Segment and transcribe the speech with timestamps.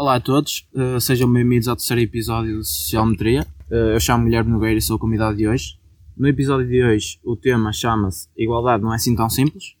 [0.00, 3.46] Olá a todos, uh, sejam bem-vindos ao terceiro episódio de Sociometria.
[3.70, 5.78] Uh, eu chamo Guilherme Nogueira e sou o convidado de hoje.
[6.16, 9.74] No episódio de hoje, o tema chama-se Igualdade não é assim tão simples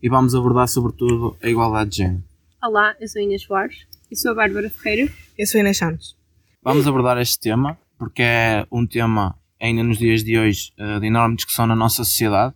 [0.00, 2.22] e vamos abordar sobretudo a igualdade de género.
[2.62, 3.84] Olá, eu sou Inês Soares.
[4.08, 5.12] Eu sou a Bárbara Ferreira.
[5.36, 6.16] Eu sou Inês Santos.
[6.62, 11.08] Vamos abordar este tema porque é um tema ainda nos dias de hoje uh, de
[11.08, 12.54] enorme discussão na nossa sociedade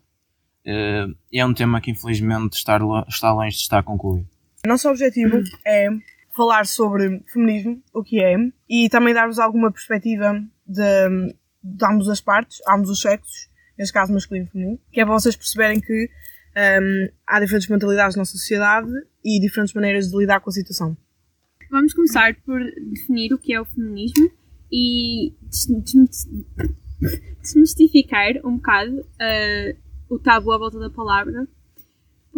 [0.65, 2.79] e é um tema que infelizmente está,
[3.09, 4.29] está longe de estar concluído.
[4.65, 5.89] Nosso objetivo é
[6.39, 8.37] falar sobre feminismo, o que é,
[8.69, 14.13] e também dar-vos alguma perspectiva de, de ambos as partes, ambos os sexos, neste caso
[14.13, 16.09] masculino e feminino, que é para vocês perceberem que
[16.57, 18.89] um, há diferentes mentalidades na sociedade
[19.25, 20.97] e diferentes maneiras de lidar com a situação.
[21.73, 22.61] Vamos começar por
[22.93, 24.31] definir o que é o feminismo
[24.71, 25.35] e
[27.43, 29.77] desmistificar um bocado uh,
[30.09, 31.49] o tabu à volta da palavra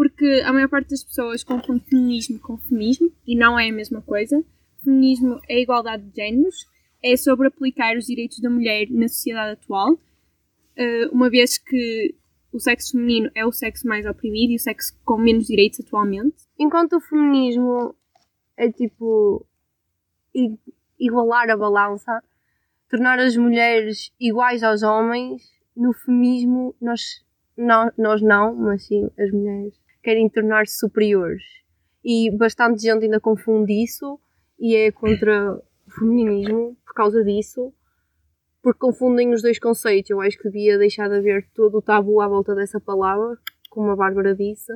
[0.00, 4.00] porque a maior parte das pessoas confunde feminismo com feminismo e não é a mesma
[4.00, 4.42] coisa.
[4.82, 6.66] Feminismo é igualdade de géneros,
[7.02, 9.98] é sobre aplicar os direitos da mulher na sociedade atual,
[10.74, 12.14] eh, uma vez que
[12.50, 16.48] o sexo feminino é o sexo mais oprimido e o sexo com menos direitos atualmente.
[16.58, 17.94] Enquanto o feminismo
[18.56, 19.44] é tipo
[20.98, 22.24] igualar a balança,
[22.88, 25.42] tornar as mulheres iguais aos homens,
[25.76, 27.22] no feminismo nós
[27.54, 31.42] não, nós não, mas sim as mulheres querem tornar-se superiores.
[32.04, 34.18] E bastante gente ainda confunde isso
[34.58, 37.72] e é contra o feminismo por causa disso,
[38.62, 40.10] porque confundem os dois conceitos.
[40.10, 43.90] Eu acho que devia deixar de haver todo o tabu à volta dessa palavra, como
[43.90, 44.72] a Bárbara disse,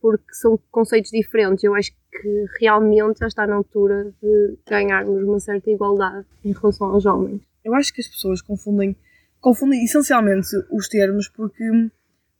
[0.00, 1.64] porque são conceitos diferentes.
[1.64, 6.88] Eu acho que realmente já está na altura de ganharmos uma certa igualdade em relação
[6.88, 7.42] aos homens.
[7.64, 8.96] Eu acho que as pessoas confundem,
[9.40, 11.64] confundem essencialmente os termos porque,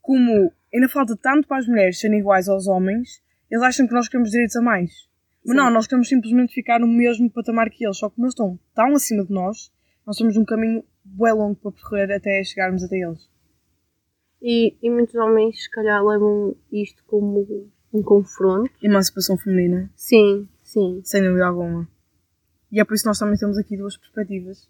[0.00, 4.08] como ainda falta tanto para as mulheres serem iguais aos homens, eles acham que nós
[4.08, 5.08] queremos direitos a mais.
[5.44, 8.58] Mas não, nós queremos simplesmente ficar no mesmo patamar que eles, só que eles estão
[8.74, 9.72] tão acima de nós,
[10.06, 13.28] nós temos um caminho bem longo para percorrer até chegarmos até eles.
[14.40, 18.70] E, e muitos homens, se calhar, levam isto como um confronto.
[18.82, 19.90] Emancipação feminina.
[19.96, 21.00] Sim, sim.
[21.04, 21.88] Sem dúvida alguma.
[22.70, 24.68] E é por isso que nós também temos aqui duas perspectivas.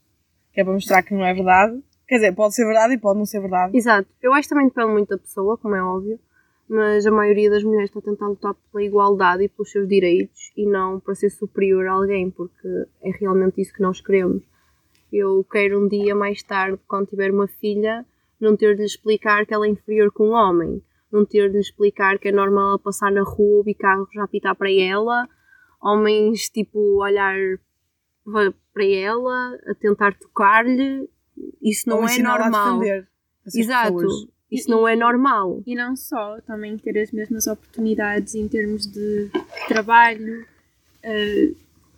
[0.53, 3.19] Que é para mostrar que não é verdade, Quer dizer, pode ser verdade e pode
[3.19, 3.77] não ser verdade.
[3.77, 4.09] Exato.
[4.23, 6.19] Eu acho que também depende muito da pessoa, como é óbvio,
[6.67, 10.51] mas a maioria das mulheres está a tentar lutar pela igualdade e pelos seus direitos
[10.57, 12.67] e não para ser superior a alguém, porque
[13.03, 14.43] é realmente isso que nós queremos.
[15.13, 18.07] Eu quero um dia mais tarde, quando tiver uma filha,
[18.41, 20.83] não ter de lhe explicar que ela é inferior com um homem,
[21.13, 24.25] não ter de lhe explicar que é normal ela passar na rua e carros já
[24.25, 25.29] apitar para ela,
[25.83, 27.37] homens tipo olhar
[28.73, 31.09] para ela, a tentar tocar-lhe
[31.62, 32.81] isso não é normal.
[33.54, 33.97] Exato.
[33.97, 34.28] Pessoas.
[34.50, 35.62] Isso e, não é normal.
[35.66, 39.31] E não só, também ter as mesmas oportunidades em termos de
[39.66, 40.47] trabalho,
[41.04, 41.56] uh,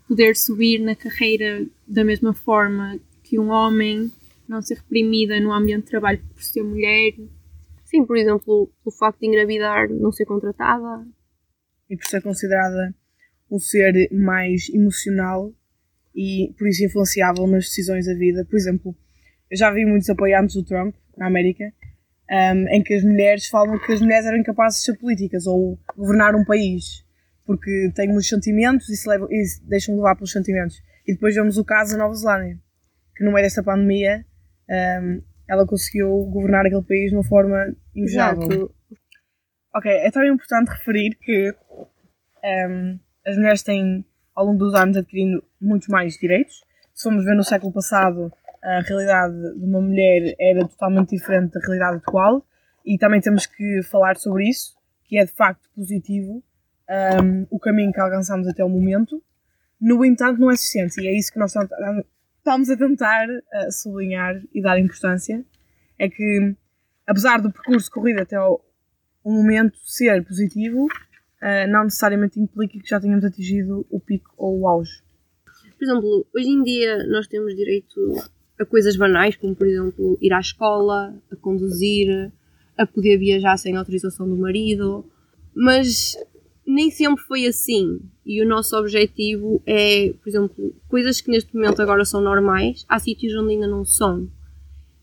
[0.09, 4.13] poder subir na carreira da mesma forma que um homem,
[4.49, 7.15] não ser reprimida no ambiente de trabalho por ser mulher.
[7.85, 11.07] Sim, por exemplo, o facto de engravidar não ser contratada.
[11.89, 12.95] E por ser considerada
[13.51, 15.53] um ser mais emocional
[16.15, 18.45] e por isso influenciável nas decisões da vida.
[18.45, 18.97] Por exemplo,
[19.51, 21.73] eu já vi muitos apoiantes do Trump na América
[22.31, 25.79] um, em que as mulheres falam que as mulheres eram incapazes de ser políticas ou
[25.97, 27.05] governar um país
[27.51, 30.81] porque têm muitos sentimentos e se, levam, e se deixam levar pelos sentimentos.
[31.05, 32.57] E depois vemos o caso da Nova Zelândia,
[33.17, 34.25] que no meio desta pandemia
[35.03, 38.73] um, ela conseguiu governar aquele país de uma forma invejável.
[39.75, 41.53] Ok, é também importante referir que
[42.69, 46.63] um, as mulheres têm, ao longo dos anos, adquirindo muitos mais direitos.
[46.95, 48.33] Se formos ver no século passado,
[48.63, 52.47] a realidade de uma mulher era totalmente diferente da realidade atual
[52.85, 56.43] e também temos que falar sobre isso, que é de facto positivo
[57.23, 59.23] um, o caminho que alcançamos até o momento.
[59.81, 61.55] No entanto, não é suficiente e é isso que nós
[62.37, 65.45] estamos a tentar uh, sublinhar e dar importância.
[65.99, 66.55] É que,
[67.07, 68.61] apesar do percurso corrido até o,
[69.25, 74.69] momento ser positivo, uh, não necessariamente implica que já tenhamos atingido o pico ou o
[74.69, 75.03] auge.
[75.79, 78.01] Por exemplo, hoje em dia nós temos direito
[78.61, 82.31] a coisas banais, como por exemplo ir à escola, a conduzir,
[82.77, 85.05] a poder viajar sem autorização do marido,
[85.55, 86.17] mas
[86.67, 88.01] nem sempre foi assim.
[88.25, 92.99] E o nosso objetivo é, por exemplo, coisas que neste momento agora são normais, há
[92.99, 94.29] sítios onde ainda não são.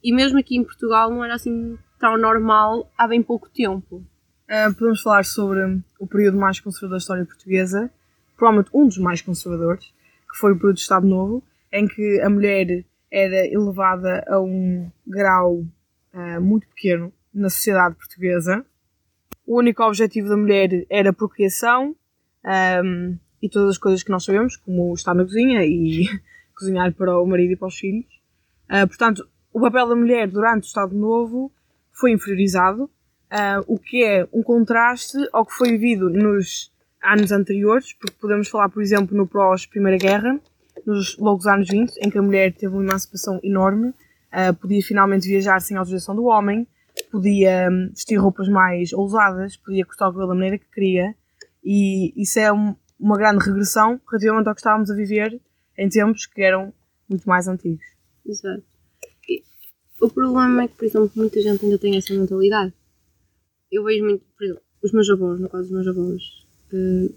[0.03, 4.03] E mesmo aqui em Portugal não era assim tão normal há bem pouco tempo.
[4.49, 7.91] Uh, podemos falar sobre o período mais conservador da história portuguesa,
[8.37, 9.85] provavelmente um dos mais conservadores,
[10.31, 11.43] que foi o período do Estado Novo,
[11.73, 15.65] em que a mulher era elevada a um grau
[16.13, 18.65] uh, muito pequeno na sociedade portuguesa.
[19.45, 21.95] O único objetivo da mulher era a procriação
[22.83, 26.07] um, e todas as coisas que nós sabemos, como estar na cozinha e
[26.57, 28.05] cozinhar para o marido e para os filhos.
[28.69, 31.51] Uh, portanto, o papel da mulher durante o Estado Novo
[31.93, 36.71] foi inferiorizado, uh, o que é um contraste ao que foi vivido nos
[37.01, 40.39] anos anteriores, porque podemos falar, por exemplo, no pós-Primeira Guerra,
[40.87, 45.27] nos longos anos 20, em que a mulher teve uma emancipação enorme, uh, podia finalmente
[45.27, 46.65] viajar sem autorização do homem,
[47.11, 51.13] podia um, vestir roupas mais ousadas, podia cortar o cabelo da maneira que queria,
[51.61, 55.41] e isso é um, uma grande regressão relativamente ao que estávamos a viver
[55.77, 56.73] em tempos que eram
[57.09, 57.83] muito mais antigos.
[58.25, 58.63] Exato.
[59.27, 59.43] E
[59.99, 62.73] o problema é que, por exemplo, muita gente ainda tem essa mentalidade.
[63.69, 66.23] Eu vejo muito, por exemplo, os meus avós, no caso dos meus avós,
[66.71, 67.13] uh,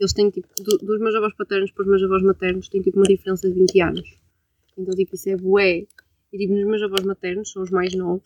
[0.00, 2.98] eles têm tipo, do, dos meus avós paternos para os meus avós maternos, tem tipo
[2.98, 4.18] uma diferença de 20 anos.
[4.76, 5.86] Então, tipo, isso é bué.
[6.32, 8.22] E tipo, nos meus avós maternos, são os mais novos,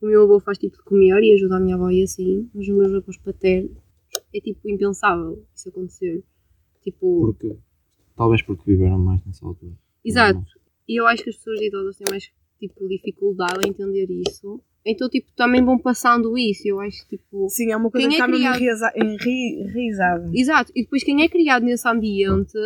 [0.00, 2.66] o meu avô faz tipo de comer e ajuda a minha avó e assim, mas
[2.66, 3.76] os meus avós paternos
[4.34, 6.24] é tipo impensável isso acontecer.
[6.82, 7.20] Tipo.
[7.20, 7.56] Porque,
[8.16, 9.72] talvez porque viveram mais nessa altura.
[10.04, 10.42] Exato.
[10.88, 14.60] E eu acho que as pessoas idosas têm mais tipo, dificuldade a entender isso.
[14.86, 16.66] Então, tipo, também vão passando isso.
[16.66, 17.48] Eu acho que, tipo.
[17.50, 20.30] Sim, é uma coisa Quem que é está criado- enraiza- enraizada.
[20.34, 20.72] Exato.
[20.74, 22.58] E depois quem é criado nesse ambiente,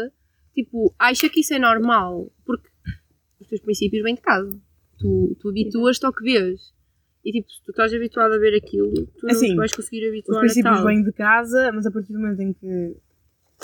[0.54, 2.30] tipo, acha que isso é normal.
[2.44, 2.68] Porque
[3.40, 4.50] os teus princípios vêm de casa.
[4.98, 6.72] Tu, tu habituas-te ao que vês.
[7.24, 10.02] E tipo, se tu estás habituado a ver aquilo, tu não Assim, te vais conseguir
[10.04, 10.86] Os habituar a princípios tal.
[10.86, 12.96] vêm de casa, mas a partir do momento em que,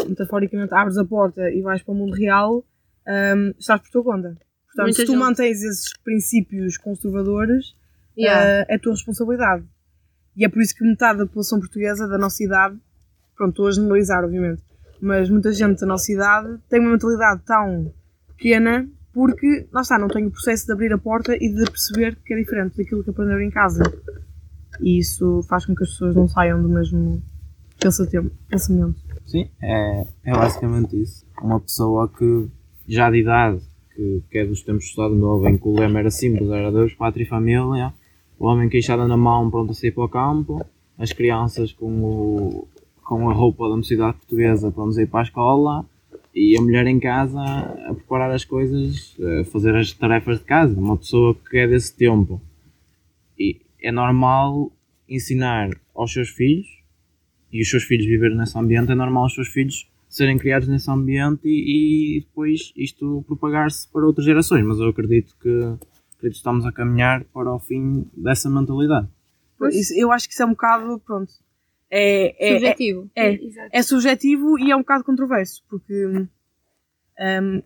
[0.09, 2.65] metaforicamente, abres a porta e vais para o mundo real,
[3.37, 4.29] hum, estás por tua conta.
[4.67, 7.75] Portanto, Muita se tu gente- mantens esses princípios conservadores,
[8.19, 8.62] Yeah.
[8.62, 9.65] uh, é a tua responsabilidade.
[10.37, 12.76] E é por isso que metade da população portuguesa da nossa idade,
[13.37, 14.62] pronto, estou a generalizar, obviamente,
[15.00, 17.93] mas muita gente da nossa idade tem uma mentalidade tão
[18.37, 22.17] pequena porque, lá está, não tem o processo de abrir a porta e de perceber
[22.25, 23.82] que é diferente daquilo que aprenderam em casa.
[24.81, 27.21] E isso faz com que as pessoas não saiam do mesmo
[28.49, 28.97] pensamento.
[29.26, 31.26] Sim, é, é basicamente isso.
[31.43, 32.49] Uma pessoa que
[32.87, 33.61] já de idade,
[33.94, 36.71] que, que é dos tempos do Estado Novo, em que o lema era simples, era
[36.71, 37.93] Deus, Pátria e Família,
[38.38, 40.64] o homem queixada na mão pronto a sair para o campo,
[40.96, 42.69] as crianças com, o,
[43.05, 45.87] com a roupa da mocidade portuguesa pronto a ir para a escola,
[46.35, 50.79] e a mulher em casa a preparar as coisas, a fazer as tarefas de casa.
[50.79, 52.40] Uma pessoa que é desse tempo.
[53.37, 54.70] E é normal
[55.08, 56.67] ensinar aos seus filhos
[57.52, 60.90] e os seus filhos viverem nesse ambiente, é normal os seus filhos serem criados nesse
[60.90, 64.64] ambiente e, e depois isto propagar-se para outras gerações.
[64.64, 65.49] Mas eu acredito que,
[66.19, 69.09] acredito que estamos a caminhar para o fim dessa mentalidade.
[69.73, 71.32] Isso- eu acho que isso é um bocado, pronto,
[71.91, 73.11] é, é, é, Subjetivo.
[73.17, 73.69] é, Exato.
[73.73, 77.62] é subjetivo e é um bocado controverso, porque hum,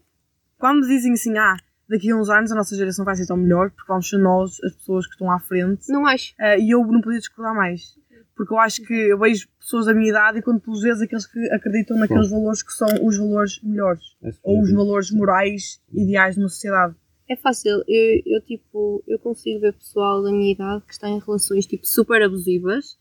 [0.58, 1.56] quando dizem assim, ah,
[1.88, 4.58] daqui a uns anos a nossa geração vai ser tão melhor, porque vamos ser nós
[4.64, 6.34] as pessoas que estão à frente, Não acho.
[6.38, 8.00] ah, e eu não podia discordar mais.
[8.34, 11.26] Porque eu acho que eu vejo pessoas da minha idade e quando pelos vezes aqueles
[11.26, 16.34] que acreditam naqueles valores que são os valores melhores, É ou os valores morais ideais
[16.36, 16.94] de uma sociedade.
[17.32, 17.82] É fácil.
[17.88, 21.86] Eu, eu, tipo, eu consigo ver pessoal da minha idade que está em relações, tipo,
[21.86, 22.98] super abusivas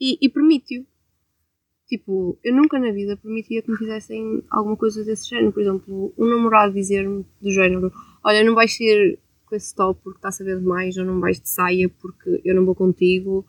[0.00, 0.86] e, e permite-o.
[1.86, 5.52] Tipo, eu nunca na vida permitia que me fizessem alguma coisa desse género.
[5.52, 7.92] Por exemplo, um namorado dizer-me do género:
[8.24, 11.38] Olha, não vais ser com esse top porque está a saber demais, ou não vais
[11.38, 13.46] de saia porque eu não vou contigo.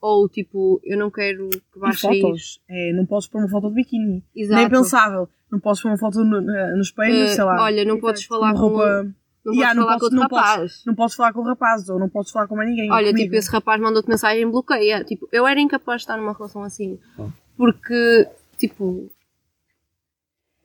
[0.00, 2.20] Ou tipo, eu não quero que vais sair.
[2.20, 2.62] fotos.
[2.68, 4.24] É, não posso pôr uma foto de biquíni.
[4.34, 4.60] Exato.
[4.60, 5.28] Nem pensável.
[5.50, 7.64] Não posso pôr uma foto no, no, espelho, Eh, sei lá.
[7.64, 8.60] Olha, não podes falar com.
[8.60, 9.12] roupa.
[9.46, 10.42] Não Yeah, podes não falar posso- com outro não posso.
[10.50, 10.82] rapaz.
[10.86, 12.90] Não posso falar com rapazes ou não posso falar com mais ninguém.
[12.90, 13.24] Olha, comigo.
[13.24, 15.04] tipo, esse rapaz mandou-te mensagem e bloqueia.
[15.04, 16.98] Tipo, eu era incapaz de estar numa relação assim.
[17.18, 17.28] Oh.
[17.56, 19.08] Porque, tipo,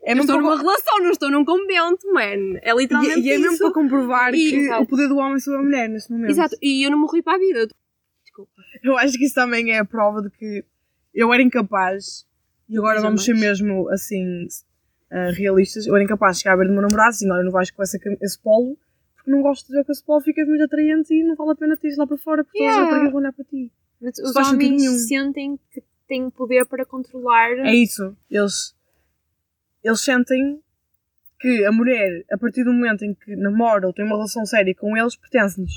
[0.04, 2.58] é mesmo estou para, numa relação, não estou num convento, man.
[2.64, 3.64] É literalmente e, e é mesmo isso.
[3.64, 4.84] para comprovar E- que Exato.
[4.84, 6.32] o poder do homem sobre a mulher neste momento.
[6.32, 7.68] Exato, e eu não morri para a vida.
[8.24, 8.52] Desculpa.
[8.84, 10.66] Eu acho que isso também é a prova de que
[11.14, 12.26] eu era incapaz,
[12.68, 14.48] e agora vamos ser mesmo assim
[15.12, 17.52] ah, realistas, eu era incapaz de chegar a ver do meu namorado assim, olha, não
[17.52, 18.78] vais com essa esse polo,
[19.16, 21.56] porque não gosto de ver com esse polo, ficas muito atraente e não vale a
[21.56, 22.84] pena te ir lá para fora, porque Yeah.
[22.84, 23.72] raparigas vão olhar para ti.
[24.02, 27.52] Mas os homens sentem que têm poder para controlar.
[27.60, 28.16] É isso.
[28.30, 28.76] Eles,
[29.84, 30.60] eles sentem
[31.40, 34.74] que a mulher, a partir do momento em que namora ou tem uma relação séria
[34.76, 35.72] com eles, pertence-lhes.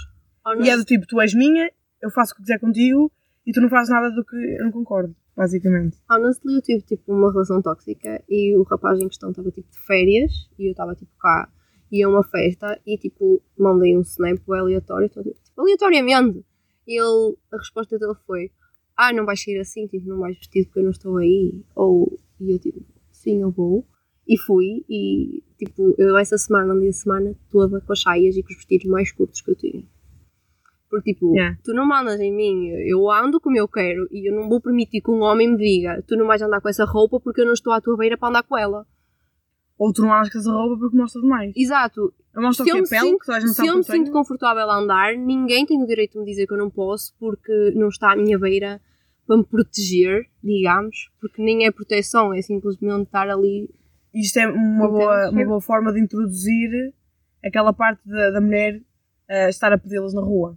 [0.63, 1.71] E é do tipo, tu és minha,
[2.03, 3.11] eu faço o que quiser contigo
[3.47, 5.99] e tu não fazes nada do que eu não concordo, basicamente.
[6.11, 9.79] Honestly, eu tive tipo uma relação tóxica e o rapaz em questão estava tipo de
[9.81, 11.51] férias e eu estava tipo cá
[11.91, 16.45] e a uma festa e tipo mandei um snap aleatório, então, tipo, aleatoriamente.
[16.87, 18.51] E ele, a resposta dele foi:
[18.97, 21.63] Ah, não vais sair assim, tipo, não vais vestido porque eu não estou aí.
[21.75, 23.87] Ou, e eu tipo, sim, eu vou.
[24.27, 28.43] E fui e tipo, eu essa semana, andei a semana toda com as saias e
[28.43, 29.85] com os vestidos mais curtos que eu tinha.
[30.95, 31.59] Porque, tipo, Yeah.
[31.65, 35.01] tu não mandas em mim, eu ando como eu quero e eu não vou permitir
[35.01, 37.53] que um homem me diga tu não vais andar com essa roupa porque eu não
[37.53, 38.87] estou à tua beira para andar com ela.
[39.77, 41.53] Ou tu não arrascas a roupa porque mostra demais.
[41.57, 42.15] Exato.
[42.33, 44.13] Eu mostro Se eu me pele, sinto, que toda a gente se eu me sinto
[44.13, 47.73] confortável a andar, ninguém tem o direito de me dizer que eu não posso porque
[47.75, 48.81] não está à minha beira
[49.27, 53.69] para me proteger, digamos, porque nem é proteção, é simplesmente estar ali.
[54.15, 56.95] Isto é uma boa, uma boa forma de introduzir
[57.45, 58.81] aquela parte da, da mulher
[59.29, 60.57] eh, estar a pedi-las na rua.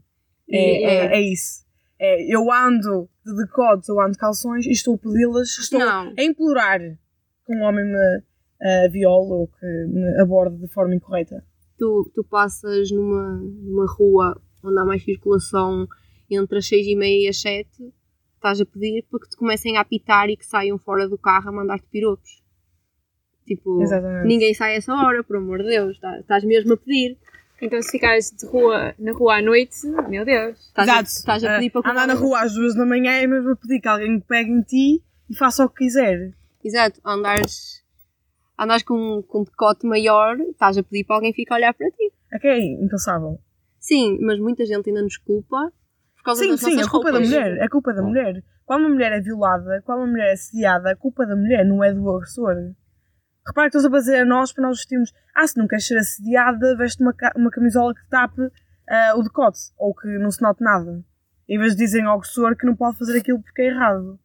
[0.50, 1.18] É, é, é.
[1.18, 1.66] é isso.
[2.00, 6.14] É, eu ando de decotes, eu ando de calções e estou a pedi-las, estou Não.
[6.18, 8.22] a implorar que um homem me
[8.62, 11.44] eh, viole ou que me aborde de forma incorreta.
[11.78, 15.88] Tu, tu passas numa, numa rua onde há mais circulação
[16.30, 17.68] entre as 6 e meia e as 7,
[18.36, 21.50] estás a pedir para que te comecem a apitar e que saiam fora do carro
[21.50, 22.44] a mandar-te piropos.
[23.46, 24.28] Tipo, Exatamente.
[24.28, 27.18] ninguém sai a essa hora, por amor de Deus, tá- estás mesmo a pedir.
[27.62, 30.60] Então se ficares de rua, na rua à noite, meu Deus.
[30.68, 31.10] Estás a, Exato.
[31.10, 33.56] estás a pedir para que andar na rua às duas da manhã é mesmo a
[33.56, 36.34] pedir que alguém pegue em ti e faça o que quiser.
[36.64, 37.84] Exato, andares,
[38.60, 41.90] andares com, com um decote maior, estás a pedir para alguém ficar a olhar para
[41.92, 42.14] ti.
[42.32, 43.40] É é impensável.
[43.80, 45.72] Sim, mas muita gente ainda nos culpa
[46.18, 47.58] por causa Sim, das sim, nossas a culpa é da mulher.
[47.58, 48.44] É culpa da mulher.
[48.66, 51.66] Quando uma mulher é violada, quando uma mulher é assediada, a culpa é da mulher,
[51.66, 52.56] não é do agressor.
[53.48, 55.14] Repara que estás a fazer a nós para nós vestirmos.
[55.34, 58.42] Ah, se não queres ser assediada, veste uma, uma camisola que tape
[58.90, 61.04] ah, o decote ou que não se note nada.
[61.48, 64.20] Em vez de dizem ao agressor que não pode fazer aquilo porque é errado.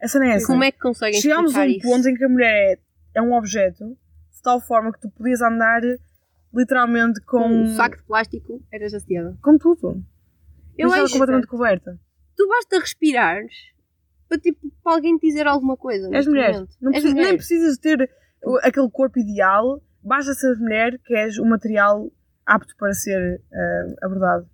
[0.00, 0.46] Essa não é essa.
[0.46, 1.88] Como é que conseguem Chegámos a um isso?
[1.88, 2.78] ponto em que a mulher é,
[3.14, 3.96] é um objeto
[4.32, 5.80] de tal forma que tu podias andar
[6.54, 9.36] literalmente com, um saco de plástico, eras assediada.
[9.42, 10.02] com tudo.
[10.76, 11.98] Eu acho completamente coberta.
[12.36, 13.52] tu basta respirares
[14.28, 16.08] para, tipo, para alguém te dizer alguma coisa.
[16.14, 16.52] És mulher.
[16.80, 17.26] Não precisas- mulher.
[17.26, 18.10] Nem precisas ter
[18.62, 19.82] aquele corpo ideal.
[20.02, 22.10] Basta ser mulher que és o material
[22.46, 24.48] apto para ser eh, abordado.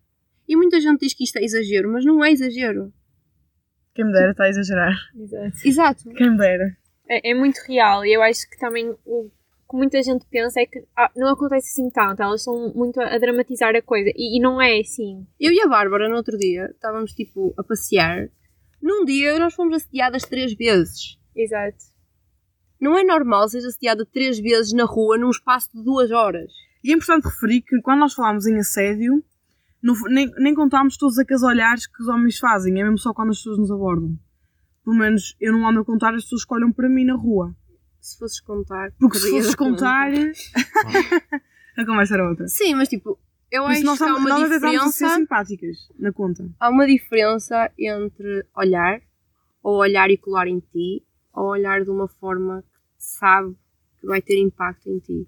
[0.49, 2.93] E muita gente diz que isto é exagero, mas não é exagero.
[3.95, 4.95] Quem me dera está a exagerar.
[5.17, 5.69] Exato.
[5.69, 6.11] Exato.
[6.11, 6.77] Quem me dera.
[7.09, 9.31] É, é muito real e eu acho que também o
[9.71, 13.15] que muita gente pensa é que ah, não acontece assim tanto, elas estão muito a,
[13.15, 15.27] a dramatizar a coisa e, e não é assim.
[15.39, 18.29] Eu e a Bárbara, no outro dia, estávamos tipo a passear.
[18.83, 21.19] Num dia nós fomos assediadas três vezes.
[21.35, 21.94] Exato.
[22.85, 26.53] Não é normal ser assediada três vezes na rua num espaço de duas horas.
[26.85, 29.25] E é importante referir que quando nós falamos em assédio,
[29.83, 32.79] não nem, nem contámos todos aqueles olhares que os homens fazem.
[32.79, 34.19] É mesmo só quando as pessoas nos abordam.
[34.85, 37.57] Pelo menos eu não ando a contar, as pessoas escolhem para mim na rua.
[38.03, 38.93] Se fosses contar.
[39.01, 40.13] Porque se fosses contar.
[41.79, 42.47] a conversa era outra.
[42.49, 43.19] Sim, mas tipo,
[43.51, 45.17] eu acho nós, que há uma nós até estamos a ser diferença.
[45.17, 46.47] simpáticas na conta.
[46.61, 49.01] Há uma diferença entre olhar,
[49.63, 52.63] ou olhar e colar em ti, ou olhar de uma forma
[53.05, 53.55] sabe
[54.01, 55.27] que vai ter impacto em ti.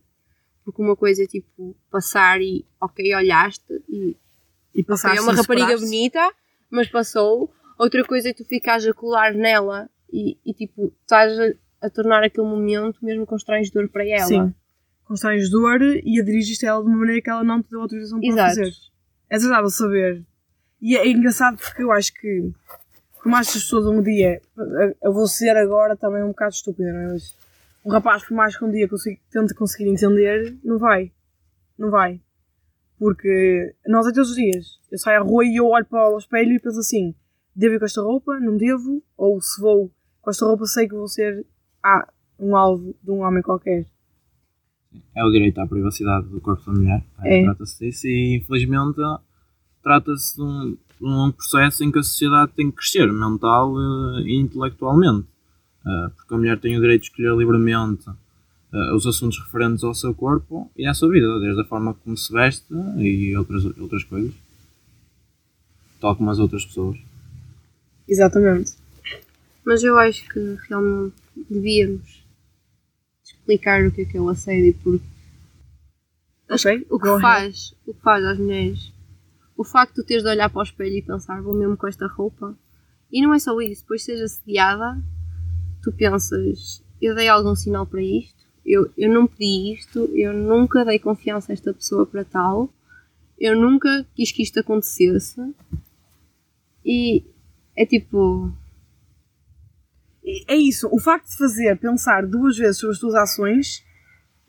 [0.64, 4.16] Porque uma coisa é tipo passar e, ok, olhaste e
[4.74, 6.32] E passar ok, é uma rapariga bonita,
[6.70, 7.52] mas passou.
[7.78, 12.22] Outra coisa é tu ficares a colar nela e, e tipo, estás a, a tornar
[12.24, 14.26] aquele momento mesmo constrangedor para ela.
[14.26, 14.54] Sim.
[15.04, 18.18] Constróis dor e adirigiste a ela de uma maneira que ela não te deu autorização
[18.18, 18.48] para Exato.
[18.48, 18.72] fazer.
[19.30, 20.24] É desagradável saber.
[20.82, 22.50] E é engraçado porque eu acho que,
[23.22, 27.00] que as pessoas um dia, eu- eu vou ser agora também um bocado estúpida, não
[27.00, 27.06] é?
[27.12, 27.36] Mas
[27.86, 31.12] um rapaz, por mais que um dia consiga, tente conseguir entender, não vai.
[31.78, 32.20] Não vai.
[32.98, 34.80] Porque nós é todos os dias.
[34.90, 37.14] Eu saio à rua e eu olho para o espelho e penso assim:
[37.54, 38.40] devo ir com esta roupa?
[38.40, 39.00] Não devo?
[39.16, 41.46] Ou se vou com esta roupa, sei que vou ser
[41.80, 42.08] ah,
[42.40, 43.86] um alvo de um homem qualquer.
[45.14, 47.04] É o direito à privacidade do corpo da mulher.
[47.22, 47.44] É.
[47.44, 49.00] Trata-se disso e infelizmente
[49.80, 54.22] trata-se de um, de um processo em que a sociedade tem que crescer mental eh,
[54.22, 55.28] e intelectualmente.
[55.86, 58.08] Eh, porque a mulher tem o direito de escolher livremente
[58.72, 62.16] eh, os assuntos referentes ao seu corpo e à sua vida, desde a forma como
[62.16, 62.66] se veste
[62.98, 64.34] e outras, outras coisas.
[66.00, 66.98] Tal como as outras pessoas.
[68.08, 68.74] Exatamente.
[69.64, 71.14] Mas eu acho que realmente
[71.48, 72.24] devíamos
[73.24, 75.04] explicar o que é que é o assédio porque
[76.48, 78.92] Ok, o que faz, o que faz às mulheres,
[79.56, 81.88] o facto de tu teres de olhar para o espelho e pensar vou mesmo com
[81.88, 82.56] esta roupa
[83.10, 85.02] e não é só isso, depois seja assediada,
[85.86, 90.84] tu pensas eu dei algum sinal para isto, eu, eu não pedi isto, eu nunca
[90.84, 92.68] dei confiança a esta pessoa para tal,
[93.38, 95.40] eu nunca quis que isto acontecesse
[96.84, 97.22] e
[97.76, 98.52] é tipo
[100.48, 103.84] É isso, o facto de fazer pensar duas vezes sobre as tuas ações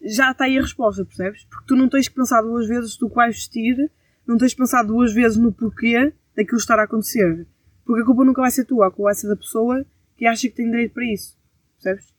[0.02, 1.44] já está aí a resposta, percebes?
[1.46, 3.92] Porque tu não tens que pensar duas vezes do que vais vestir,
[4.26, 7.46] não tens que pensar duas vezes no porquê daquilo estar a acontecer.
[7.86, 9.86] Porque a culpa nunca vai ser tua, a culpa vai ser da pessoa
[10.18, 11.38] que acha que tem direito para isso,
[11.76, 12.14] percebes?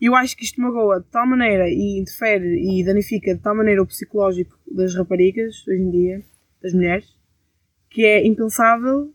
[0.00, 3.54] E eu acho que isto magoa de tal maneira e interfere e danifica de tal
[3.54, 6.22] maneira o psicológico das raparigas hoje em dia,
[6.60, 7.16] das mulheres,
[7.88, 9.12] que é impensável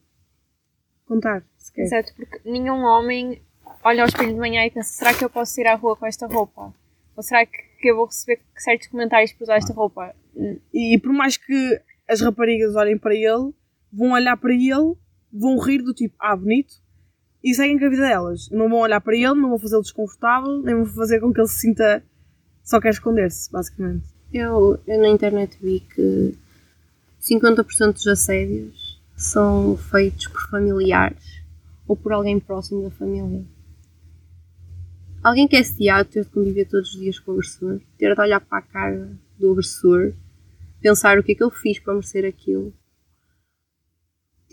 [1.05, 1.43] contar.
[1.57, 1.83] sequer.
[1.83, 3.41] Exato, porque nenhum homem
[3.83, 6.05] olha ao espelho de manhã e pensa: será que eu posso ir à rua com
[6.05, 6.73] esta roupa?
[7.15, 10.15] Ou será que, que eu vou receber certos comentários por usar esta roupa?
[10.73, 13.53] E por mais que as raparigas olhem para ele,
[13.91, 14.95] vão olhar para ele,
[15.33, 16.75] vão rir do tipo, ah, bonito,
[17.47, 18.49] e seguem com a vida delas.
[18.49, 21.47] Não vão olhar para ele, não vão fazê-lo desconfortável, nem vão fazer com que ele
[21.47, 22.03] se sinta
[22.61, 24.05] só quer esconder-se, basicamente.
[24.33, 26.37] Eu, eu na internet vi que
[27.21, 31.41] 50% dos assédios são feitos por familiares
[31.87, 33.45] ou por alguém próximo da família.
[35.23, 38.21] Alguém que é assediado ter de conviver todos os dias com o agressor, ter de
[38.21, 40.11] olhar para a cara do agressor,
[40.81, 42.73] pensar o que é que eu fiz para merecer aquilo.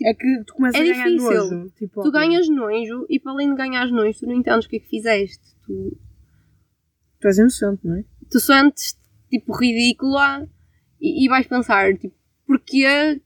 [0.03, 1.31] É que tu começas É a ganhar difícil.
[1.51, 1.69] nojo.
[1.77, 4.75] Tipo, Tu ganhas nojo e para além de ganhar nojo, tu não entendes o que
[4.77, 5.43] é que fizeste.
[5.65, 5.97] Tu,
[7.19, 8.03] Tu és inocente, não é?
[8.29, 8.97] tu sentes
[9.29, 10.47] tipo ridícula
[10.99, 13.21] e, e vais pensar tipo, porquê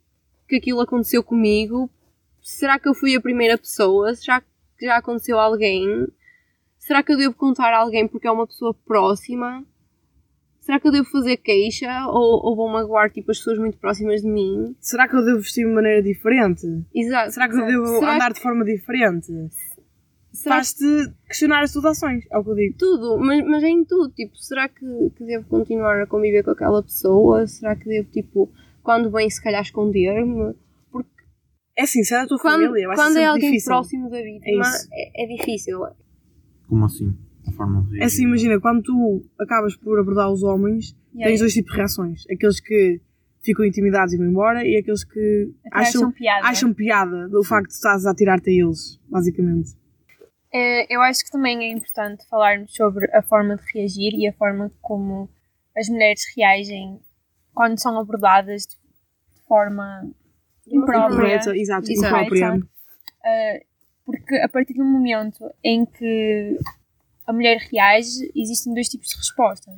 [0.47, 1.89] que aquilo aconteceu comigo?
[2.41, 4.13] Será que eu fui a primeira pessoa?
[4.15, 6.07] Será que já aconteceu a alguém?
[6.77, 9.65] Será que eu devo contar a alguém porque é uma pessoa próxima?
[10.69, 14.21] Será que eu devo fazer queixa ou, ou vou magoar tipo, as pessoas muito próximas
[14.21, 14.75] de mim?
[14.79, 16.61] Será que eu devo vestir de maneira diferente?
[16.93, 17.31] Exato.
[17.31, 19.25] Será que eu devo Será andar de forma diferente?
[20.31, 22.75] será que Faz-te questionar as tuas ações, é o que eu digo.
[22.77, 24.85] tudo, mas, mas é em tudo, tipo, será que,
[25.17, 27.47] que devo continuar a conviver com aquela pessoa?
[27.47, 30.53] Será que devo, tipo, quando vem se calhar esconder-me?
[31.75, 33.69] É assim, se é da tua Quando, família, vai ser quando é alguém difícil.
[33.71, 35.79] próximo da vítima, É é, é difícil.
[36.67, 37.17] Como assim?
[37.47, 41.39] A forma de É assim, imagina, quando tu acabas por abordar os homens, Yeah, tens
[41.39, 42.23] dois tipos de reações.
[42.31, 43.01] Aqueles que
[43.41, 46.47] ficam intimidados e vão embora e aqueles que acham, acham piada.
[46.47, 49.77] acham piada do facto de estás a atirar-te a eles, basicamente.
[50.51, 54.33] É, eu acho que também é importante falarmos sobre a forma de reagir e a
[54.33, 55.29] forma como
[55.77, 56.99] as mulheres reagem
[57.53, 58.75] quando são abordadas de,
[59.47, 60.11] forma
[60.67, 61.35] imprópria.
[61.35, 61.91] Exato, Exato.
[61.91, 62.55] imprópria.
[62.55, 63.65] Uh,
[64.05, 66.57] porque a partir do momento em que
[67.29, 69.71] a mulher reage, existem dois tipos de resposta.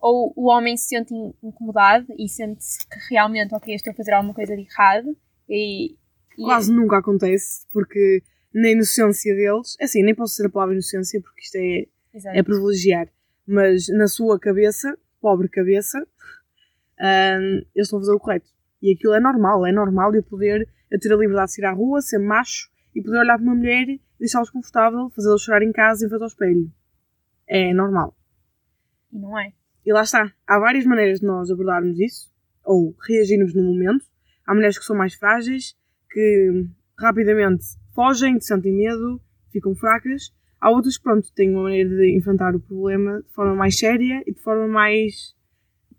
[0.00, 4.12] Ou o homem se sente in- incomodado e sente-se que realmente, ok, estou a fazer
[4.12, 5.16] alguma coisa de errado
[5.48, 5.92] e,
[6.36, 10.74] e Quase nunca acontece, porque na inocência deles, é assim, nem posso dizer a palavra
[10.74, 12.36] inocência porque isto é, Exato.
[12.36, 13.08] é privilegiar,
[13.46, 18.50] mas na sua cabeça, pobre cabeça, hum, eles estão a fazer o correto.
[18.82, 21.70] E aquilo é normal, é normal eu poder eu ter a liberdade de ir à
[21.70, 23.86] rua, ser macho e poder olhar para uma mulher,
[24.18, 26.72] deixá-los confortável, fazê-la chorar em casa em frente ao espelho.
[27.52, 28.16] É normal.
[29.12, 29.52] E não é.
[29.84, 30.32] E lá está.
[30.46, 32.30] Há várias maneiras de nós abordarmos isso,
[32.64, 34.04] ou reagirmos no momento.
[34.46, 35.76] Há mulheres que são mais frágeis,
[36.08, 36.64] que
[36.96, 40.32] rapidamente fogem, sentem medo, ficam fracas.
[40.60, 44.22] Há outras que, pronto, têm uma maneira de enfrentar o problema de forma mais séria
[44.24, 45.34] e de forma mais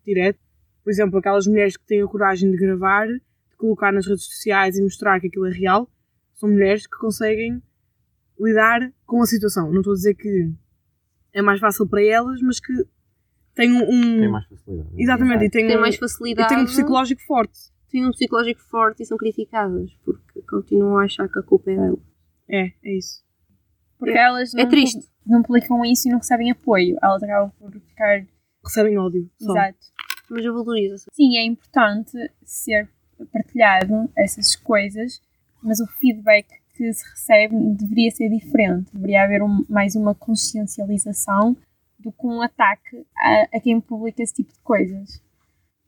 [0.05, 0.39] direta.
[0.85, 4.77] Por exemplo, aquelas mulheres que têm a coragem de gravar, de colocar nas redes sociais
[4.77, 5.91] e mostrar que aquilo é real,
[6.35, 7.61] são mulheres que conseguem
[8.39, 9.69] lidar com a situação.
[9.69, 10.53] Não estou a dizer que
[11.33, 12.73] é mais fácil para elas, mas que
[13.55, 13.83] têm um.
[13.83, 14.89] um- Tem mais facilidade.
[14.97, 16.49] Exatamente, e têm, Tem um, mais e facilidade.
[16.49, 17.57] têm um psicológico forte.
[17.89, 21.75] têm um psicológico forte e são criticadas porque continuam a achar que a culpa é
[21.75, 21.97] dela.
[22.49, 23.23] É, é isso.
[23.99, 24.99] Porque elas É não, triste.
[24.99, 26.97] pu- não publicam isso e não recebem apoio.
[27.03, 28.25] Elas acabam por ficar.
[28.63, 29.29] Recebem ódio.
[29.39, 29.51] Só.
[29.51, 29.77] Exato.
[30.29, 32.11] Mas eu valorizo Sim, é importante
[32.43, 32.89] ser
[33.33, 35.21] partilhado essas coisas,
[35.61, 36.47] mas o feedback
[36.81, 38.89] que se recebe deveria ser diferente.
[38.91, 41.55] Deveria haver um- mais uma consciencialização
[41.99, 45.21] do que um ataque a, a quem publica esse tipo de coisas.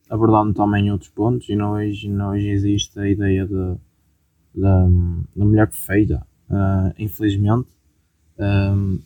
[0.08, 3.75] abordando também outros pontos e não hoje, não hoje existe a ideia de,
[4.53, 4.84] da,
[5.36, 6.25] da mulher perfeita.
[6.49, 7.67] Ah, infelizmente,
[8.38, 8.99] Ahm,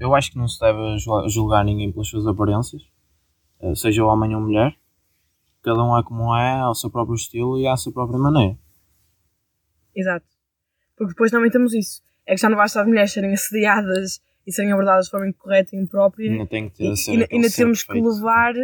[0.00, 2.82] eu acho que não se deve ju- julgar ninguém pelas suas aparências,
[3.62, 4.74] ah, seja homem ou mulher.
[5.62, 8.58] Cada um é como é, ao seu próprio estilo e à sua própria maneira.
[9.94, 10.26] Exato.
[10.96, 12.02] Porque depois também temos isso.
[12.26, 15.74] É que já não basta as mulheres serem assediadas e serem abordadas de forma incorreta
[15.74, 16.30] e imprópria.
[16.30, 18.14] Ainda tem que ter E, a ser e- ainda temos que perfeito.
[18.14, 18.54] levar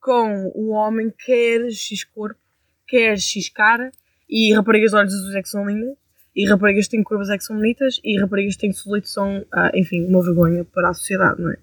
[0.00, 2.38] com o homem quer X corpo,
[2.86, 3.90] quer X cara,
[4.28, 5.96] e raparigas de olhos azuis é que são lindas,
[6.36, 9.44] e raparigas que têm curvas é que são bonitas, e raparigas que têm solito são,
[9.52, 11.56] ah, enfim, uma vergonha para a sociedade, não é?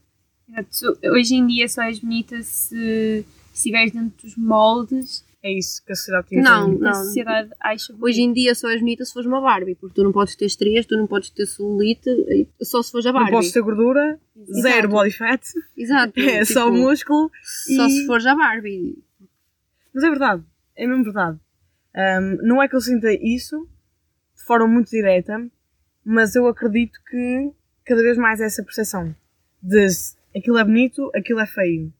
[0.49, 0.99] Exato.
[1.13, 5.91] Hoje em dia só és bonita se se estiveres dentro dos moldes É isso que
[5.91, 6.93] a sociedade tem Não, que a não.
[7.03, 8.05] sociedade acha bonito.
[8.05, 10.45] Hoje em dia só és bonita se fores uma Barbie, porque tu não podes ter
[10.45, 13.31] estrias, tu não podes ter celulite, só se fores a Não Barbie.
[13.37, 14.61] posso ter gordura, Exato.
[14.61, 15.41] zero body fat,
[15.75, 16.13] Exato.
[16.19, 17.31] é só tipo, músculo.
[17.75, 18.97] Só e- se fores a Barbie.
[19.93, 20.43] Mas é verdade,
[20.75, 21.39] é mesmo verdade.
[21.95, 23.67] Ahm, não é que eu sinta isso
[24.37, 25.43] de forma muito direta,
[26.05, 27.51] mas eu acredito que
[27.85, 29.13] cada vez mais é essa percepção
[29.61, 29.87] de
[30.35, 31.91] aquilo é bonito, aquilo é feio.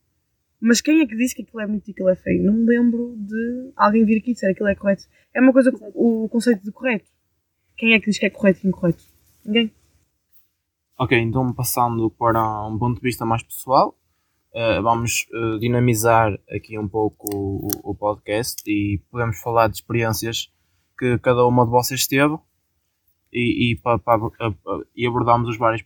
[0.64, 2.44] Mas quem é que disse que aquilo é bonito e aquilo é feio?
[2.44, 5.04] Não me lembro de alguém vir aqui e dizer que aquilo é correto.
[5.34, 7.10] É uma coisa, o conceito de correto.
[7.76, 9.02] Quem é que diz que é correto e incorreto?
[9.44, 9.72] Ninguém.
[10.98, 13.98] Ok, então passando para um ponto de vista mais pessoal,
[14.54, 20.52] eh, vamos eh, dinamizar aqui um pouco o, o podcast e podemos falar de experiências
[20.96, 22.38] que cada uma de vocês teve
[23.32, 25.82] e, e, pa- pa- a- a- e abordamos os vários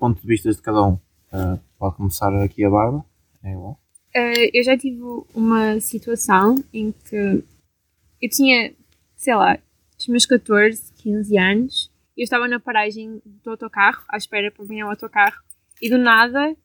[0.00, 0.98] pontos de vista de cada um.
[1.32, 3.04] Eh, pode começar aqui a Bárbara.
[3.44, 3.78] É igual.
[4.16, 5.02] Eh, eu já tive
[5.34, 7.44] uma situação em que
[8.22, 8.72] eu tinha,
[9.14, 9.58] sei lá,
[9.94, 14.80] dos meus 14, 15 anos, eu estava na paragem do autocarro, à espera para vir
[14.80, 15.36] ao autocarro,
[15.82, 16.56] e do nada,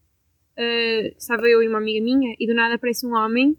[0.56, 3.58] eh, estava eu e uma amiga minha, e do nada aparece um homem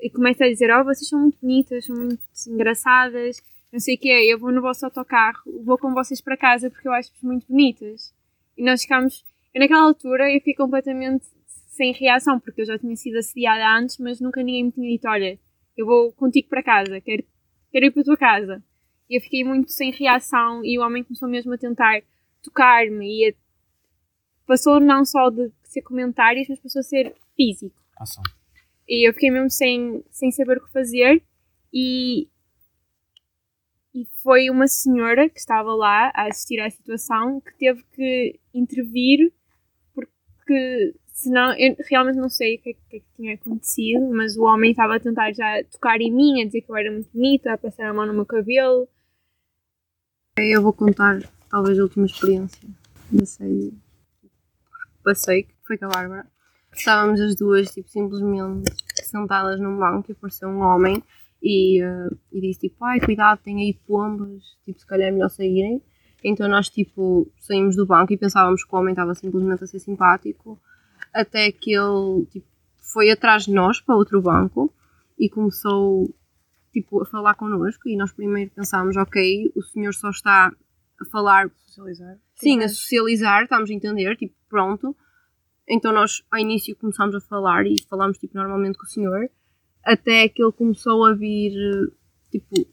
[0.00, 3.40] e começa a dizer: Oh, vocês são muito bonitas, são muito engraçadas,
[3.72, 6.88] não sei o que eu vou no vosso autocarro, vou com vocês para casa porque
[6.88, 8.12] eu acho-vos muito bonitas.
[8.56, 9.24] E nós ficámos,
[9.54, 11.37] eu naquela altura eu fiquei completamente
[11.78, 15.08] sem reação, porque eu já tinha sido assediada antes, mas nunca ninguém me tinha dito:
[15.08, 15.38] Olha,
[15.76, 17.24] eu vou contigo para casa, quero,
[17.72, 18.62] quero ir para a tua casa.
[19.08, 22.02] E eu fiquei muito sem reação e o homem começou mesmo a tentar
[22.42, 23.34] tocar-me e a-
[24.46, 27.76] passou não só de ser comentários, mas passou a ser físico.
[28.88, 31.22] E eu fiquei mesmo sem, sem saber o que fazer
[31.72, 32.26] e,
[33.94, 39.32] e foi uma senhora que estava lá a assistir à situação que teve que intervir
[39.94, 44.36] porque senão eu realmente não sei o que, é que- é que tinha acontecido, mas
[44.36, 47.10] o homem estava a tentar já tocar em mim, a dizer que eu era muito
[47.12, 48.88] bonita, a passar a mão no meu cabelo.
[50.38, 52.68] Eu vou contar talvez a última experiência
[53.10, 53.74] desse
[55.02, 56.26] passei, que foi com a Bárbara.
[56.72, 58.70] Estávamos as duas, tipo, simplesmente
[59.02, 61.02] sentadas num banco e apareceu um homem
[61.42, 65.30] e, eh, e disse tipo, ai cuidado, tem aí pombas, tipo, se calhar é melhor
[65.30, 65.82] saírem.
[66.22, 69.78] Então nós tipo saímos do banco e pensávamos que o homem estava simplesmente a ser
[69.80, 70.60] simpático,
[71.12, 72.46] até que ele tipo,
[72.92, 74.72] foi atrás de nós para outro banco
[75.18, 76.14] e começou
[76.72, 80.52] tipo, a falar connosco e nós primeiro pensámos, ok, o senhor só está
[81.00, 82.18] a falar Socializar.
[82.34, 84.96] Sim, a socializar, estamos a entender, tipo, pronto.
[85.68, 89.30] Então nós, ao início, começámos a falar e falámos, tipo, normalmente com o senhor,
[89.84, 91.52] até que ele começou a vir,
[92.30, 92.66] tipo,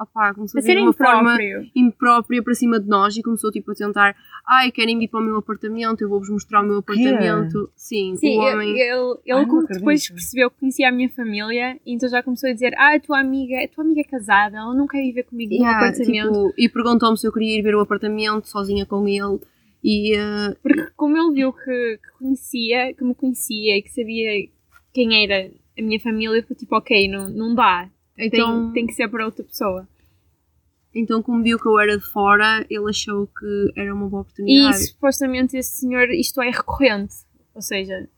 [0.00, 1.70] opá, começou a, ser de uma forma impróprio.
[1.74, 5.22] imprópria para cima de nós e começou, tipo, a tentar, ai, querem ir para o
[5.22, 7.70] meu apartamento, eu vou-vos mostrar o meu apartamento.
[7.74, 8.70] Sim, Sim, o ele, homem...
[8.78, 9.78] ele, ele Ai, como acredito.
[9.78, 13.20] depois percebeu que conhecia a minha família, então já começou a dizer: Ah, a tua
[13.20, 16.32] amiga, a tua amiga é casada, ela não quer viver comigo no Yeah, apartamento.
[16.32, 19.40] tipo, e perguntou-me se eu queria ir ver o apartamento sozinha com ele
[19.82, 20.14] e...
[20.16, 24.48] eh, Porque como ele viu que, que conhecia, que me conhecia e que sabia
[24.92, 27.88] quem era a minha família, foi tipo, ok, não, não dá.
[28.18, 28.64] Então...
[28.66, 29.86] Tem, tem que ser para outra pessoa.
[30.94, 34.22] Então, como viu que eu era de fora, ele achou que era uma boa E
[34.22, 34.86] oportunidade.
[34.86, 37.14] supostamente esse senhor, isto é recorrente.
[37.54, 38.08] Ou seja,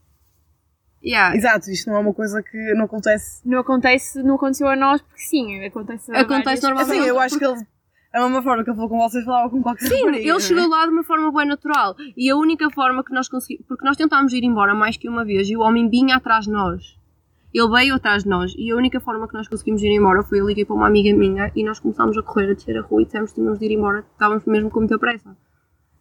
[1.02, 1.36] Yeah.
[1.36, 3.40] Exato, isto não é uma coisa que não acontece.
[3.44, 6.98] não acontece, não aconteceu a nós, porque sim, acontece a Acontece normalmente.
[6.98, 7.64] Assim, eu acho que ele.
[8.12, 10.40] A mesma forma que ele falou com vocês, falava com qualquer Sim, rapariga, ele é?
[10.40, 11.94] chegou lá de uma forma bem natural.
[12.16, 13.64] E a única forma que nós conseguimos.
[13.68, 16.50] Porque nós tentámos ir embora mais que uma vez e o homem vinha atrás de
[16.50, 16.97] nós.
[17.52, 20.40] Ele veio atrás de nós e a única forma que nós conseguimos ir embora foi
[20.40, 23.02] eu liguei para uma amiga minha e nós começámos a correr, a descer a rua
[23.02, 25.34] e dissemos que tínhamos de ir embora, estávamos mesmo com muita pressa.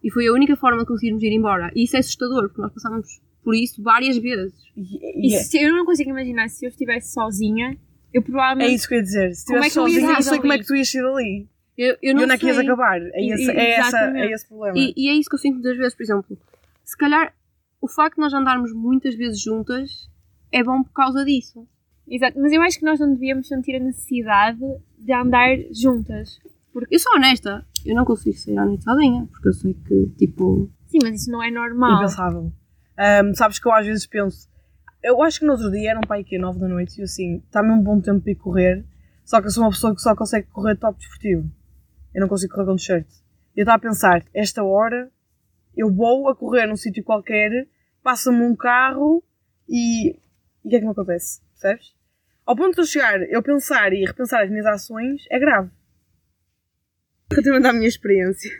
[0.04, 1.70] E foi a única forma que conseguimos ir embora.
[1.74, 4.52] E isso é assustador, porque nós passámos por isso várias vezes.
[4.76, 7.76] E- é- se, eu não consigo imaginar se eu estivesse sozinha,
[8.12, 8.74] eu É provavelmente.
[8.74, 9.34] isso que eu ia dizer.
[9.34, 10.76] Se Como é estivesse que eu ia sozinho, eu não sei como é que tu
[10.76, 11.48] ias sair dali.
[11.78, 12.64] Eu, eu não onde é que ias sei.
[12.66, 13.00] acabar?
[13.00, 14.78] É esse, é essa, é esse o problema.
[14.78, 16.38] E, e é isso que eu sinto muitas vezes, por exemplo,
[16.84, 17.32] se calhar
[17.80, 20.08] o facto de nós andarmos muitas vezes juntas
[20.52, 21.66] é bom por causa disso.
[22.06, 24.60] Exato, mas eu acho que nós não devíamos sentir a necessidade
[24.98, 26.38] de andar juntas.
[26.90, 30.70] Eu sou honesta, eu não consigo sair à noite sozinha, porque eu sei que, tipo,
[30.86, 31.96] Sim, mas isso não é normal.
[31.96, 32.52] Impensável.
[32.96, 34.48] Ahm, sabes que eu às vezes penso.
[35.02, 37.04] Eu acho que no outro dia era um pai que 9 da noite e eu
[37.04, 38.84] assim, está mesmo um bom tempo para ir correr.
[39.24, 41.50] Só que eu sou uma pessoa que só consegue correr top desportivo.
[42.14, 43.06] Eu não consigo correr com t-shirt.
[43.54, 45.10] Eu estava a pensar, esta hora
[45.76, 47.68] eu vou a correr num sítio qualquer,
[48.02, 49.22] passa-me um carro
[49.68, 50.18] e.
[50.68, 51.40] E o que é que me acontece?
[51.52, 51.94] Percebes?
[52.44, 55.70] Ao ponto de eu chegar, eu pensar e repensar as minhas ações, é grave.
[57.30, 58.52] Relativamente à minha experiência.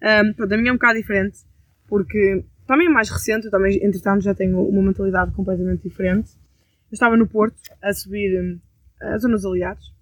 [0.00, 1.40] Um, pronto, a minha é um bocado diferente,
[1.88, 6.30] porque também é mais recente, eu também, entretanto, já tenho uma mentalidade completamente diferente.
[6.88, 8.60] Eu estava no Porto a subir hum,
[9.00, 9.92] a Zona dos Aliados,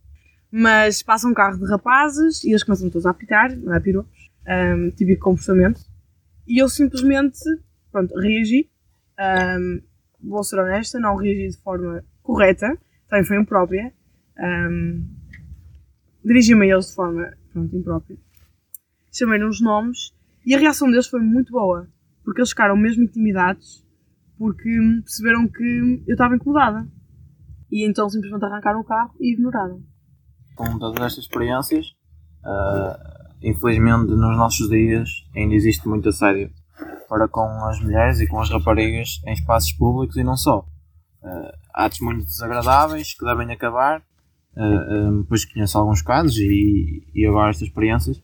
[0.51, 4.31] mas passa um carro de rapazes e eles começam todos a apitar, não é piropos,
[4.47, 5.81] um, típico comportamento,
[6.47, 7.41] e eu simplesmente,
[7.91, 8.69] pronto, reagi.
[9.19, 9.81] Um,
[10.23, 12.77] vou ser honesta, não reagi de forma correta,
[13.09, 13.93] também foi imprópria.
[14.39, 15.07] Um,
[16.25, 18.19] Dirigi-me a eles de forma, pronto, imprópria
[19.17, 20.13] chamei-lhe uns nomes
[20.45, 21.89] e a reação deles foi muito boa,
[22.25, 23.85] porque eles ficaram mesmo intimidados
[24.39, 24.69] porque
[25.03, 26.87] perceberam que eu estava incomodada.
[27.73, 29.83] E então simplesmente arrancaram o carro e ignoraram.
[30.55, 31.87] Com todas estas experiências,
[32.45, 36.51] uh, infelizmente nos nossos dias ainda existe muito assédio
[37.09, 40.67] para com as mulheres e com as raparigas em espaços públicos e não só.
[41.23, 44.03] Uh, atos muito desagradáveis que devem acabar.
[44.57, 48.23] Uh, um, depois conheço alguns casos e, e agora estas experiências.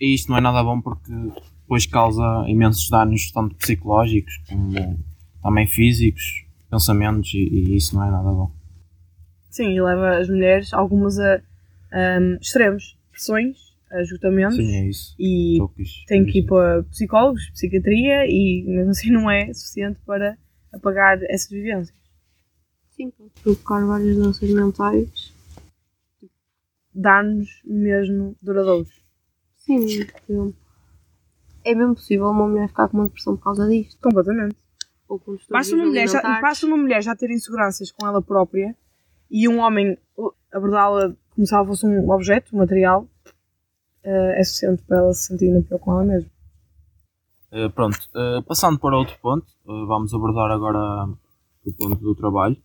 [0.00, 1.12] E isto não é nada bom porque
[1.60, 4.98] depois causa imensos danos, tanto psicológicos como
[5.42, 6.22] também físicos,
[6.70, 8.50] pensamentos, e, e isso não é nada bom.
[9.50, 11.40] Sim, e leva as mulheres, algumas a
[12.40, 14.56] extremos, pressões, ajustamentos.
[14.56, 15.14] Sim, é isso.
[15.18, 15.58] E
[16.06, 20.36] tem que ir para psicólogos, psiquiatria, e mesmo assim não é suficiente para
[20.72, 21.96] apagar essas vivências.
[22.90, 25.32] Sim, pode provocar várias doenças mentais.
[26.94, 28.90] Danos mesmo duradouros.
[29.56, 30.06] Sim,
[31.64, 34.00] é mesmo possível uma mulher ficar com uma depressão por causa disto.
[34.00, 34.56] Completamente.
[35.08, 38.76] Ou com basta, uma mulher já, basta uma mulher já ter inseguranças com ela própria
[39.30, 39.98] e um homem
[40.52, 43.32] abordá-la como se ela fosse um objeto, um material, uh,
[44.08, 46.30] é suficiente para ela se sentir na pior com ela mesma.
[47.52, 51.08] Uh, pronto, uh, passando para outro ponto, vamos abordar agora
[51.64, 52.56] o ponto do trabalho.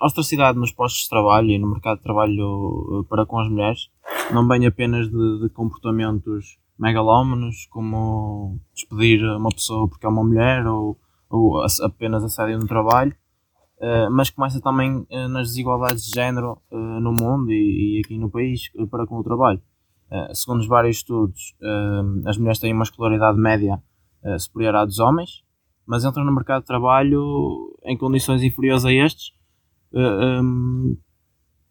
[0.00, 3.88] a ostracidade nos postos de trabalho e no mercado de trabalho para com as mulheres
[4.32, 10.66] não vem apenas de, de comportamentos megalómanos, como despedir uma pessoa porque é uma mulher
[10.66, 13.14] ou, ou apenas assédio no trabalho,
[13.78, 18.16] uh, mas começa também uh, nas desigualdades de género uh, no mundo e, e, aqui
[18.16, 19.60] no país para com o trabalho.
[20.34, 21.54] Segundo vários estudos,
[22.26, 23.80] as mulheres têm uma escolaridade média
[24.38, 25.44] superior à dos homens,
[25.86, 29.32] mas entram no mercado de trabalho em condições inferiores a estes.
[29.92, 30.96] Um,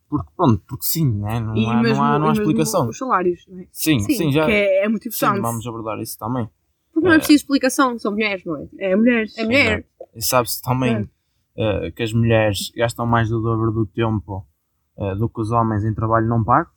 [0.10, 1.39] porque, pronto, porque sim, né?
[1.39, 2.89] não, há, mesmo, não há, não há explicação.
[2.89, 3.67] Os salários, não é?
[3.71, 4.45] Sim, sim, sim já.
[4.45, 5.36] Que é, é muito importante.
[5.36, 6.49] Sim, vamos abordar isso também.
[6.91, 8.67] Porque não é preciso explicação, são mulheres, não é?
[8.80, 9.38] É mulheres.
[9.38, 9.86] É mulher.
[10.15, 11.08] E sabe-se também
[11.56, 11.88] é.
[11.88, 14.45] uh, que as mulheres gastam mais do dobro do tempo
[14.97, 16.71] uh, do que os homens em trabalho não pago,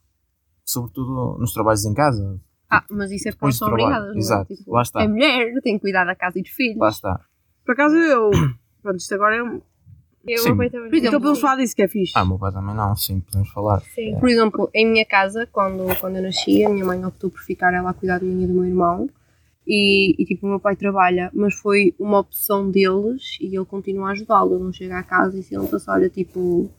[0.73, 2.39] sobretudo nos trabalhos em casa.
[2.69, 4.55] Ah, mas isso é porque elas são obrigadas, Exato, é?
[4.55, 5.03] tipo, lá está.
[5.03, 6.77] É mulher, tem que cuidar da casa e dos filhos.
[6.77, 7.21] Lá está.
[7.65, 8.31] Por acaso eu.
[8.81, 9.61] Pronto, isto agora é
[10.27, 10.55] eu sim.
[10.55, 12.13] Por exemplo, então podemos falar disso que é fixe.
[12.15, 13.81] Ah, meu pai também não, sim, podemos falar.
[13.81, 14.15] Sim.
[14.15, 14.19] É.
[14.19, 17.73] Por exemplo, em minha casa, quando, quando eu nasci, a minha mãe optou por ficar
[17.73, 19.09] ela a cuidar de mim e do meu irmão.
[19.67, 24.09] E, e tipo, o meu pai trabalha, mas foi uma opção deles e ele continua
[24.09, 24.55] a ajudá-lo.
[24.55, 26.69] Ele não chega à casa e se ele se olha, tipo,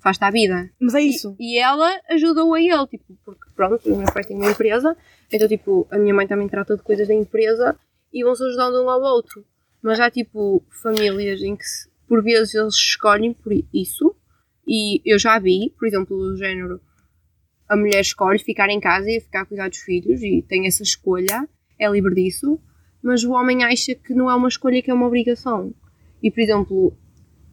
[0.00, 0.70] faz-te a vida.
[0.80, 1.36] Mas é isso.
[1.38, 4.96] E, e ela ajudou a ele, tipo, porque pronto, os meus pais têm uma empresa,
[5.32, 7.78] então tipo, a minha mãe também trata de coisas da empresa
[8.12, 9.44] e vão-se ajudando um ao outro.
[9.82, 11.64] Mas há tipo famílias em que
[12.08, 14.16] por vezes eles escolhem por isso,
[14.66, 16.80] e eu já vi, por exemplo, do género,
[17.68, 20.82] a mulher escolhe ficar em casa e ficar a cuidar dos filhos, e tem essa
[20.82, 22.60] escolha, é livre disso,
[23.02, 25.72] mas o homem acha que não é uma escolha, que é uma obrigação.
[26.22, 26.96] E, por exemplo,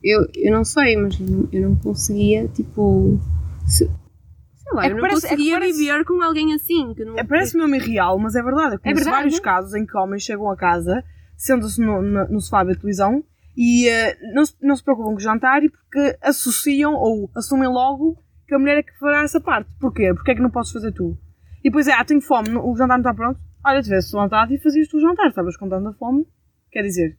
[0.03, 1.19] eu, eu não sei, mas
[1.51, 3.19] eu não conseguia, tipo.
[3.65, 6.93] Se, sei lá, é eu não parece, é conseguia é parece, viver com alguém assim.
[6.93, 8.75] Que não, é, parece mesmo irreal, mas é verdade.
[8.75, 11.03] Eu conheço é verdade, vários casos em que homens chegam a casa,
[11.35, 13.23] sentam-se no, no, no sofá da televisão
[13.55, 17.67] e uh, não, se, não se preocupam com o jantar e porque associam ou assumem
[17.67, 19.69] logo que a mulher é que fará essa parte.
[19.79, 20.13] Porquê?
[20.13, 21.17] Porque é que não posso fazer tu?
[21.59, 23.39] E depois é, ah, tenho fome, o jantar não está pronto.
[23.65, 26.25] Olha, tivesse vontade e fazias tu o jantar, estavas com tanta fome.
[26.71, 27.17] Quer dizer.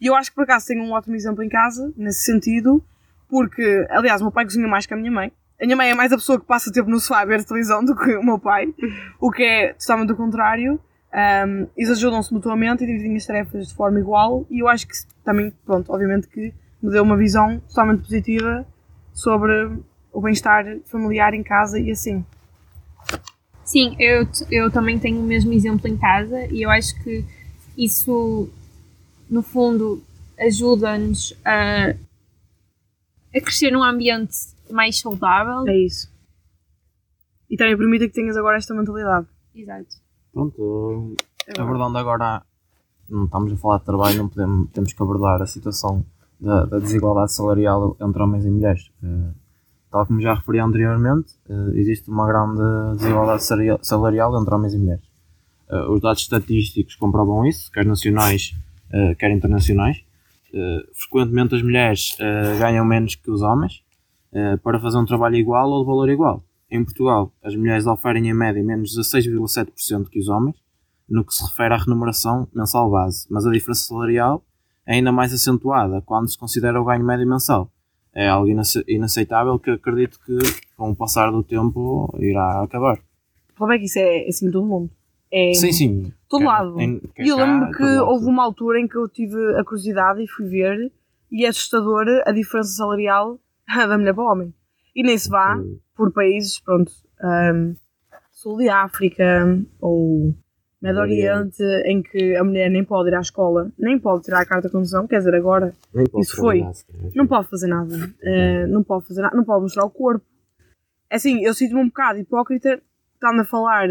[0.00, 2.82] E eu acho que por acaso tenho um ótimo exemplo em casa, nesse sentido,
[3.28, 5.32] porque, aliás, o meu pai cozinha mais que a minha mãe.
[5.60, 7.84] A minha mãe é mais a pessoa que passa tempo no sofá a ver televisão
[7.84, 8.74] do que o meu pai,
[9.20, 10.80] o que é totalmente o contrário.
[11.14, 14.94] Um, eles ajudam-se mutuamente e dividem as tarefas de forma igual e eu acho que
[15.24, 16.52] também, pronto, obviamente que
[16.82, 18.66] me deu uma visão totalmente positiva
[19.12, 19.78] sobre
[20.12, 22.24] o bem-estar familiar em casa e assim.
[23.64, 27.24] Sim, eu, eu também tenho o mesmo exemplo em casa e eu acho que
[27.78, 28.50] isso,
[29.34, 30.00] no fundo,
[30.38, 31.90] ajuda-nos a,
[33.34, 34.36] a crescer num ambiente
[34.70, 35.66] mais saudável.
[35.66, 36.08] É isso.
[37.50, 39.26] E também permite que tenhas agora esta mentalidade.
[39.52, 39.96] Exato.
[40.32, 41.16] Pronto,
[41.48, 42.42] é abordando agora,
[43.08, 46.04] não estamos a falar de trabalho, não podemos, temos que abordar a situação
[46.40, 48.90] da, da desigualdade salarial entre homens e mulheres.
[49.02, 49.34] Uh,
[49.90, 53.42] tal como já referi anteriormente, uh, existe uma grande desigualdade
[53.82, 55.04] salarial entre homens e mulheres.
[55.68, 58.54] Uh, os dados estatísticos comprovam isso, quer nacionais,
[59.18, 60.02] quer internacionais.
[60.94, 62.16] frequentemente as mulheres
[62.58, 63.82] ganham menos que os homens
[64.62, 66.44] para fazer um trabalho igual ou de valor igual.
[66.70, 70.56] Em Portugal, as mulheres oferem em média menos 16,7% que os homens,
[71.08, 74.42] no que se refere à remuneração mensal base, mas a diferença salarial
[74.86, 77.70] é ainda mais acentuada quando se considera o ganho médio mensal.
[78.12, 78.48] É algo
[78.88, 80.38] inaceitável que acredito que,
[80.76, 82.98] com o passar do tempo, irá acabar.
[83.50, 84.90] O problema é que isso é assim todo mundo.
[85.36, 86.12] É Sim, sim.
[86.28, 86.80] todo lado.
[86.80, 90.46] E eu lembro que houve uma altura em que eu tive a curiosidade e fui
[90.46, 90.92] ver,
[91.28, 94.54] e é assustador a diferença salarial da mulher para o homem.
[94.94, 95.60] E nem se vá
[95.96, 97.74] por países, pronto, ahm,
[98.30, 100.32] Sul de África ou
[100.80, 104.46] Médio Oriente, em que a mulher nem pode ir à escola, nem pode tirar a
[104.46, 105.72] carta de condução, quer dizer, agora
[106.20, 106.60] isso foi.
[106.60, 106.74] calhar.
[107.16, 108.14] não pode fazer nada.
[108.22, 110.24] Eh, não pode fazer nada, não pode mostrar o corpo.
[111.10, 112.80] É assim, eu sinto-me um bocado hipócrita
[113.14, 113.88] estando a falar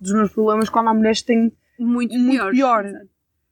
[0.00, 2.84] dos meus problemas quando há mulheres que têm Muito, muito pior.
[2.84, 2.84] pior.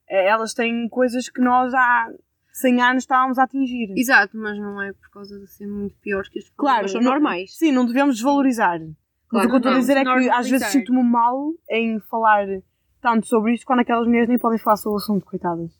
[0.08, 2.10] Eh, Elas têm coisas que nós há
[2.52, 3.92] 100 anos estávamos a atingir.
[3.96, 7.12] Exato, mas não é por causa de ser muito piores que estes Claro, problemas são
[7.12, 7.56] normais.
[7.56, 8.80] Sim, não devemos desvalorizar.
[9.32, 12.46] Mas o que eu estou a dizer é que às vezes sinto-me mal em falar
[13.00, 15.72] tanto sobre isto quando aquelas mulheres nem podem falar sobre o assunto, coitadas.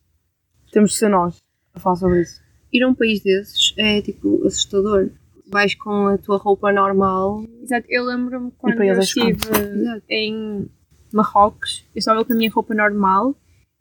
[0.72, 1.38] Temos de ser nós
[1.74, 2.40] a falar sobre isso.
[2.72, 5.10] Ir a um país desses é tipo assustador.
[5.52, 7.44] Vais com a tua roupa normal.
[7.62, 10.02] Exato, eu lembro-me quando eu é estive Exato.
[10.08, 10.68] em
[11.12, 13.36] Marrocos, eu estava com a minha roupa normal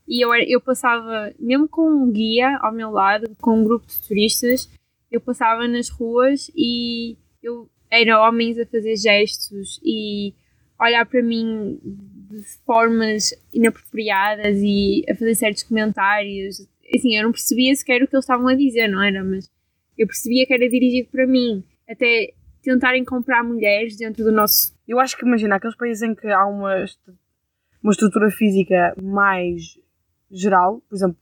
[0.08, 4.02] e eu, eu passava, mesmo com um guia ao meu lado, com um grupo de
[4.06, 4.70] turistas,
[5.10, 10.34] eu passava nas ruas e eu era homens a fazer gestos e
[10.80, 16.68] olhar para mim de formas inapropriadas e a fazer certos comentários.
[16.94, 19.24] Assim, eu não percebia sequer o que eles estavam a dizer, não era?
[19.24, 19.50] Mas
[20.02, 21.64] eu percebia que era dirigido para mim.
[21.90, 26.28] Até tentarem comprar mulheres dentro do nosso Eu acho que, imagina, aqueles países em que
[26.28, 26.86] há uma,
[27.82, 29.78] uma estrutura física mais
[30.30, 31.18] geral, por exemplo,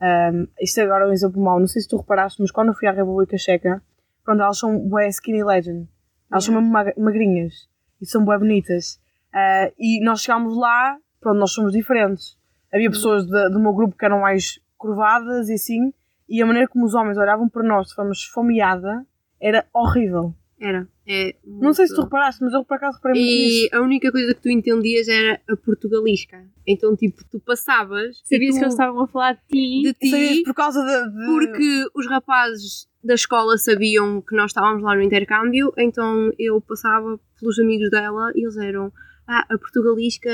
[0.00, 2.74] um, isto agora é um exemplo mau, não sei se tu reparaste, mas quando eu
[2.74, 3.82] fui à República Checa,
[4.24, 5.88] pronto, elas são bué skinny legend,
[6.30, 7.68] elas são mesmo mag- magrinhas
[8.00, 9.00] e são bué bonitas.
[9.34, 12.38] Uh, e nós chegámos lá, pronto, nós somos diferentes.
[12.72, 15.92] Havia pessoas de- do meu grupo que eram mais curvadas e assim,
[16.28, 19.06] e a maneira como os homens olhavam para nós de forma esfomeada
[19.40, 20.34] era horrível.
[20.60, 20.88] Era.
[21.06, 23.32] É Não sei se tu muito- reparaste, mas eu por acaso reparei muito.
[23.32, 26.44] E a única coisa que tu entendias era a portugalisca.
[26.66, 28.20] Então, tipo, tu passavas.
[28.24, 29.82] Sabias tu, que eles estavam a falar de ti?
[29.84, 30.10] de ti.
[30.10, 34.96] Sabias por causa de, de- Porque os rapazes da escola sabiam que nós estávamos lá
[34.96, 38.92] no intercâmbio, então eu passava pelos amigos dela e eles eram
[39.28, 40.30] ah, a portugalisca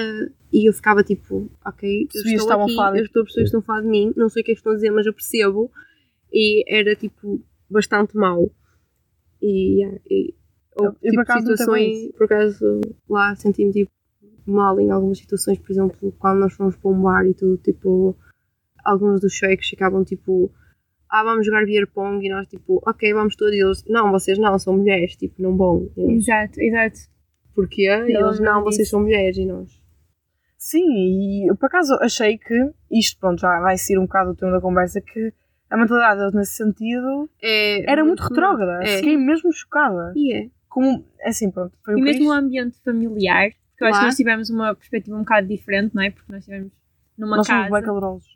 [0.52, 3.46] e eu ficava tipo, ok, eu estou a aqui, de- eu estou a perceber que
[3.48, 5.04] estão a falar de mim, não sei o que é que estão a dizer, mas
[5.06, 5.70] eu percebo
[6.32, 8.50] e era tipo bastante mau.
[9.42, 10.34] E, yeah, e
[10.78, 13.90] Eu- houve por tipo, vi situações, por acaso lá senti-me tipo
[14.46, 18.16] mal em algumas situações, por exemplo, quando nós fomos para um bar e tudo, tipo,
[18.84, 20.50] alguns dos shakes ficavam tipo,
[21.10, 23.54] ah, vamos jogar beer pong e nós tipo, ok, vamos todos.
[23.54, 26.98] E eles, não, vocês não, são mulheres, tipo, não nós, Exato, exato.
[27.54, 27.82] Porquê?
[27.82, 29.70] E Eu eles, não, lembro vocês são mulheres e nós.
[30.58, 34.34] Sim, e eu por acaso achei que isto, pronto, já vai ser um bocado o
[34.34, 35.32] tema da conversa, que
[35.70, 38.82] a mentalidade deles nesse sentido É era muito retrógrada.
[38.82, 38.96] É.
[38.96, 40.12] Fiquei mesmo chocada.
[40.16, 40.48] E é.
[40.68, 44.16] Como, assim, pronto, foi E um mesmo o ambiente familiar, porque eu acho que nós
[44.16, 46.10] tivemos uma perspectiva um bocado diferente, não é?
[46.10, 46.72] Porque nós estivemos
[47.18, 47.86] numa Nós somos bem casa.
[47.86, 48.34] calorosos.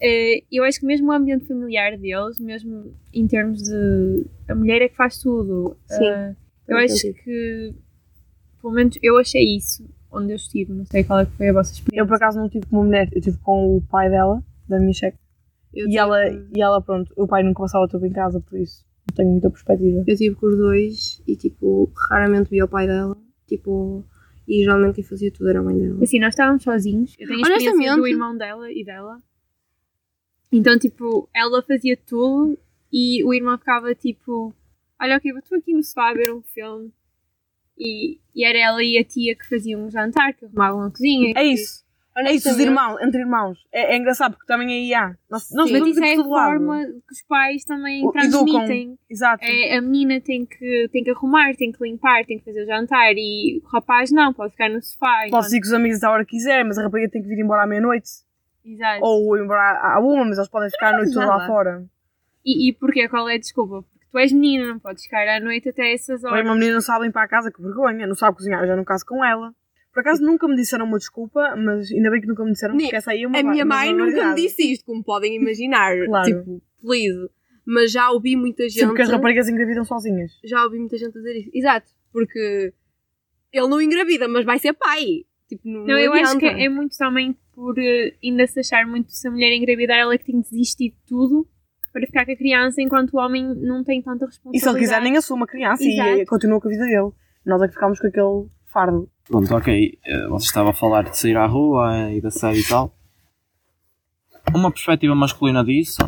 [0.00, 4.26] Eh, eu acho que mesmo o ambiente familiar deles, mesmo em termos de.
[4.48, 5.76] A mulher é que faz tudo.
[5.86, 6.34] Sim, Eh,
[6.68, 7.22] eu acho sentido.
[7.24, 7.74] que.
[8.60, 10.72] Pelo menos eu achei isso onde eu estive.
[10.72, 12.02] Não sei qual é que foi a vossa experiência.
[12.02, 14.78] Eu por acaso não tive com uma mulher, eu tive com o pai dela, da
[14.78, 15.18] minha checa.
[15.72, 18.58] Eu E tive- ela, e ela, pronto, o pai nunca passava tempo em casa, por
[18.58, 20.02] isso não tenho muita perspectiva.
[20.06, 23.16] Eu tive com os dois e tipo, raramente via o pai dela.
[23.46, 24.04] Tipo,
[24.46, 26.02] e geralmente quem fazia tudo era a mãe dela.
[26.02, 27.14] Assim, nós estávamos sozinhos.
[27.18, 29.18] Eu tenho a experiência do irmão dela e dela.
[30.50, 32.58] Então, tipo, ela fazia tudo
[32.92, 34.54] e o irmão ficava tipo:
[35.00, 36.90] Olha, ok, eu estou aqui no sofá a ver um filme.
[37.78, 41.32] E, e era ela e a tia que faziam um jantar, que arrumavam a cozinha.
[41.36, 41.86] É isso.
[42.16, 43.56] É isso, os irmãos, entre irmãos.
[43.70, 45.14] É, é engraçado porque também aí há.
[45.30, 45.72] Nós, nós Sim.
[45.74, 46.50] Mas vemos isso é de a lado.
[46.50, 48.30] forma que os pais também O- educam.
[48.30, 48.98] transmitem.
[49.08, 49.44] Exato.
[49.44, 52.66] É, a menina tem que, tem que arrumar, tem que limpar, tem que fazer o
[52.66, 55.26] jantar e o rapaz não, pode ficar no sofá.
[55.30, 57.38] Pode seguir com os amigos à hora que quiser, mas a rapariga tem que vir
[57.38, 58.08] embora à meia-noite.
[58.64, 58.98] Exato.
[59.04, 61.86] Ou ir embora à uma, mas eles podem ficar a noite toda lá fora.
[62.44, 63.08] E, e porquê?
[63.08, 63.84] Qual é a desculpa?
[64.10, 66.44] Tu és menina, não podes ficar à noite até essas Ou horas.
[66.44, 68.06] uma menina não sabe limpar a casa, que vergonha.
[68.06, 69.54] Não sabe cozinhar, já não caso com ela.
[69.92, 72.94] Por acaso nunca me disseram uma desculpa, mas ainda bem que nunca me disseram porque
[72.94, 75.94] essa aí é uma A minha mãe nunca me disse isto, como podem imaginar.
[76.06, 76.24] Claro.
[76.24, 77.28] Tipo, please.
[77.66, 78.80] Mas já ouvi muita gente.
[78.80, 80.32] Sim, porque as raparigas engravidam sozinhas.
[80.44, 81.50] Já ouvi muita gente dizer isso.
[81.52, 81.90] Exato.
[82.12, 82.72] Porque
[83.52, 85.26] ele não engravida, mas vai ser pai.
[85.48, 89.10] Tipo, não, Não, eu acho que é muito também por eh, ainda se achar muito
[89.10, 91.46] se a mulher engravidar, ela é que tem que desistir de tudo
[91.98, 94.62] para ficar com a criança, enquanto o homem não tem tanta E responsabilidade.
[94.62, 96.08] se ele quiser, nem assume a criança e Exato.
[96.20, 97.10] eh, continua com a vida dele.
[97.44, 99.08] Nós é que ficamos com aquele fardo.
[99.26, 99.98] Pronto, ok.
[100.04, 102.94] eh, Você estava a falar de sair à rua e da série e tal.
[104.54, 105.98] Uma perspectiva masculina disso,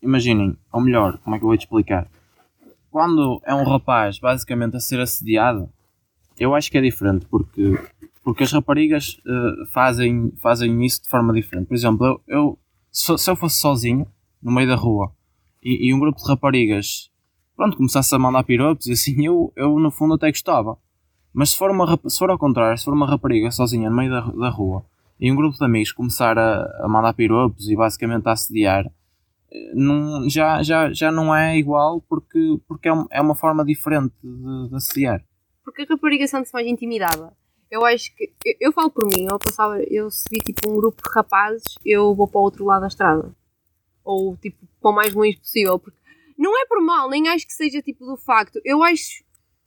[0.00, 2.06] imaginem, ou melhor, como é que eu vou te explicar?
[2.90, 5.68] Quando é um rapaz basicamente a ser assediado,
[6.38, 7.78] eu acho que é diferente, porque
[8.22, 11.66] Porque as raparigas eh, fazem, fazem isso de forma diferente.
[11.66, 12.58] Por exemplo, eu, eu-
[12.90, 14.06] se, se eu fosse sozinho,
[14.44, 15.10] no meio da rua,
[15.62, 17.10] e, e um grupo de raparigas,
[17.56, 20.76] pronto, começasse a mandar piropos e assim, eu, eu no fundo até gostava.
[21.32, 24.10] Mas se for, uma, se for ao contrário, se for uma rapariga sozinha no meio
[24.10, 24.84] da, da rua,
[25.18, 28.86] e um grupo de amigos começar a, a mandar piropos e basicamente a assediar,
[29.50, 34.14] eh, não, já, já, já não é igual porque, porque é, é uma forma diferente
[34.22, 35.24] de, de assediar.
[35.64, 37.32] Porque a rapariga sente-se mais intimidada.
[37.70, 38.32] Eu acho que.
[38.44, 39.82] Eu, eu falo por mim, eu passava.
[39.84, 42.88] Eu se vi tipo um grupo de rapazes, eu vou para o outro lado da
[42.88, 43.34] estrada.
[44.04, 45.78] Ou tipo, para o mais longe possível.
[45.78, 45.98] Porque
[46.36, 48.60] não é por mal, nem acho que seja tipo do facto.
[48.64, 49.24] Eu acho.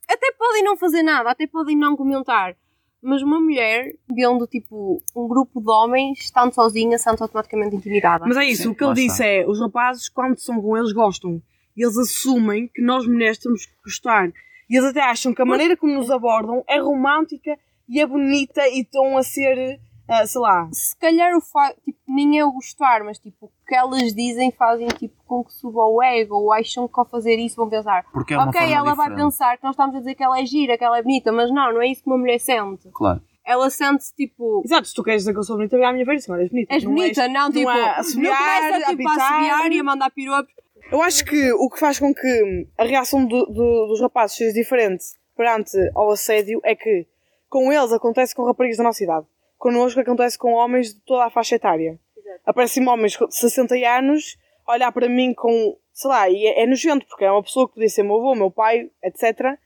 [0.08, 2.56] Até podem não fazer nada, até podem não comentar.
[3.02, 8.26] Mas uma mulher, vendo tipo um grupo de homens, estando sozinha, sente automaticamente intimidada.
[8.26, 10.92] Mas é isso, Sim, o que ele disse é: os rapazes, quando são com eles,
[10.92, 11.42] gostam.
[11.76, 14.32] E eles assumem que nós mulheres temos que gostar.
[14.70, 17.58] E eles até acham que a maneira como nos abordam é romântica
[17.88, 19.80] e é bonita e estão a ser,
[20.10, 21.42] ah, sei lá, se calhar o
[21.84, 25.54] tipo, nem é o gostar, mas tipo, o que elas dizem fazem tipo com que
[25.54, 28.60] suba o ego, ou acham que ao fazer isso vão pensar, Porque é uma ok,
[28.62, 29.26] forma ela vai diferente.
[29.26, 31.52] pensar que nós estamos a dizer que ela é gira, que ela é bonita, mas
[31.52, 32.90] não, não é isso que uma mulher sente.
[32.94, 33.22] Claro.
[33.46, 36.04] Ela sente-se tipo, exato, se tu queres dizer que eu sou bonita, vai à minha
[36.06, 36.74] ver, senhora, és bonita.
[36.74, 39.32] és Não bonita, não, tipo, não é não assobiar, começa tipo, a apitar.
[39.34, 40.54] assobiar e a mandar piropos.
[40.92, 44.54] Eu acho que o que faz com que a reação do- do- dos rapazes seja
[44.54, 45.04] diferente
[45.36, 47.06] perante ao assédio é que
[47.50, 49.26] com eles acontece com raparigas da nossa idade.
[49.58, 52.00] Connosco acontece com homens de toda a faixa etária.
[52.46, 54.38] Aparecem-me homens com 60 anos
[54.68, 57.76] olhar para mim com, sei lá, e é, é nojento, porque é uma pessoa que
[57.76, 59.58] podia ser meu avô, meu pai, etc.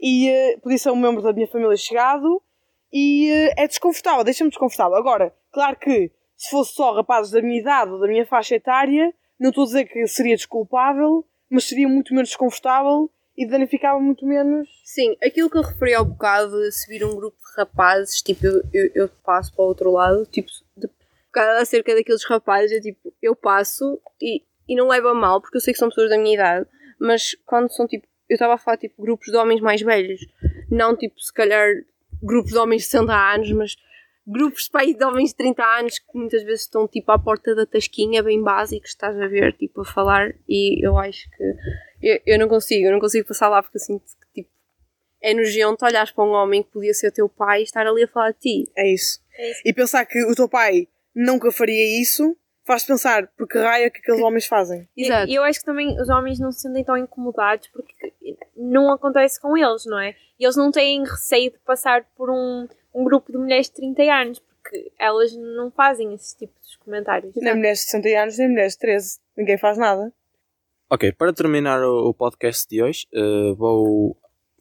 [0.00, 2.42] E eh, podia ser um membro da minha família chegado
[2.92, 4.96] e eh, é desconfortável, deixa-me desconfortável.
[4.96, 9.12] Agora, claro que se fosse só rapazes da minha idade ou da minha faixa etária,
[9.38, 14.26] não estou a dizer que seria desculpável, mas seria muito menos desconfortável e danificava muito
[14.26, 14.68] menos.
[14.84, 18.44] Sim, aquilo que eu referi ao bocado de se vir um grupo de rapazes, tipo,
[18.44, 20.88] eu, eu, eu passo para o outro lado, tipo, de,
[21.28, 25.56] bocado acerca daqueles rapazes, é tipo, eu passo e, e não levo a mal, porque
[25.56, 26.66] eu sei que são pessoas da minha idade,
[26.98, 30.20] mas quando são tipo, eu estava a falar tipo grupos de homens mais velhos,
[30.68, 31.68] não tipo, se calhar,
[32.20, 33.76] grupos de homens de 60 anos, mas
[34.28, 37.54] grupos de pai de homens de 30 anos que muitas vezes estão tipo à porta
[37.54, 41.44] da tasquinha, bem básicos, estás a ver, tipo, a falar, e eu acho que
[42.02, 44.50] eu, eu não consigo, eu não consigo passar lá porque eu sinto que tipo
[45.20, 48.08] é nojento olhares para um homem que podia ser teu pai e estar ali a
[48.08, 48.70] falar de ti.
[48.76, 49.20] É isso.
[49.36, 49.62] É isso.
[49.64, 52.36] E pensar que o teu pai nunca faria isso
[52.68, 54.86] faz pensar por que raio é que aqueles homens fazem.
[54.94, 55.30] Exato.
[55.30, 58.12] E eu acho que também os homens não se sentem tão incomodados porque
[58.54, 60.14] não acontece com eles, não é?
[60.38, 64.02] E eles não têm receio de passar por um, um grupo de mulheres de 30
[64.02, 67.34] anos porque elas não fazem esse tipo de comentários.
[67.36, 69.18] Nem mulheres de 60 anos, nem mulheres de 13.
[69.36, 70.12] Ninguém faz nada.
[70.90, 74.16] Ok, para terminar o, podcast de hoje, eh, vou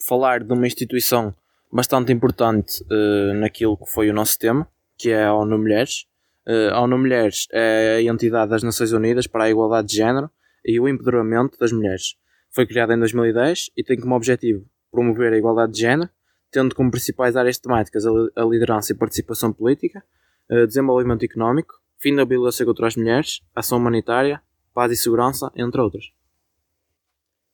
[0.05, 1.33] falar de uma instituição
[1.71, 4.67] bastante importante eh, naquilo que foi o nosso tema,
[4.97, 6.05] que é a ONU Mulheres.
[6.45, 10.29] Eh, a ONU Mulheres é a entidade das Nações Unidas para a Igualdade de Género
[10.65, 12.15] e o Empoderamento das Mulheres.
[12.51, 16.09] Foi criada em 2010 e tem como objetivo promover a igualdade de género,
[16.51, 20.03] tendo como principais áreas temáticas a li- a liderança e participação política,
[20.49, 24.41] eh, desenvolvimento económico, fim da violência contra as mulheres, ação humanitária,
[24.73, 26.05] paz e segurança, entre outras.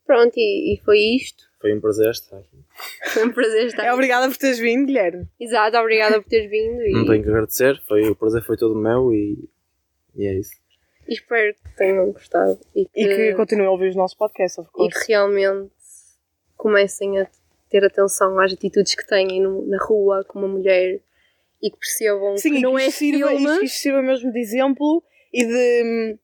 [0.06, 1.44] Pronto, e, e foi isto.
[1.62, 2.58] Foi um prazer estar aqui.
[3.14, 5.26] Foi um prazer estar É obrigada por teres vindo, Guilherme.
[5.40, 8.76] Exato, obrigada por teres vindo e, Não tenho que agradecer, foi, o prazer foi todo
[8.76, 9.50] meu e,
[10.16, 10.52] e é isso.
[11.08, 14.58] e espero que tenham gostado e que, E que continuem a ouvir os nossos podcasts,
[14.58, 15.06] of e course.
[15.06, 15.72] que realmente
[16.58, 17.28] comecem a
[17.74, 21.02] ter atenção às atitudes que têm no- na rua com uma mulher
[21.60, 23.60] e que percebam Sim, que não que é sirva, filme.
[23.62, 25.04] que sirva mesmo de exemplo
[25.34, 26.20] e de hum,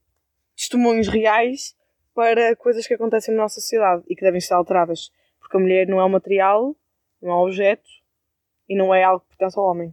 [0.56, 1.76] testemunhos reais
[2.14, 5.12] para coisas que acontecem na nossa sociedade e que devem ser alteradas.
[5.40, 6.76] Porque a mulher não é um material,
[7.20, 7.90] não é um objeto
[8.68, 9.92] e não é algo que pertence ao homem.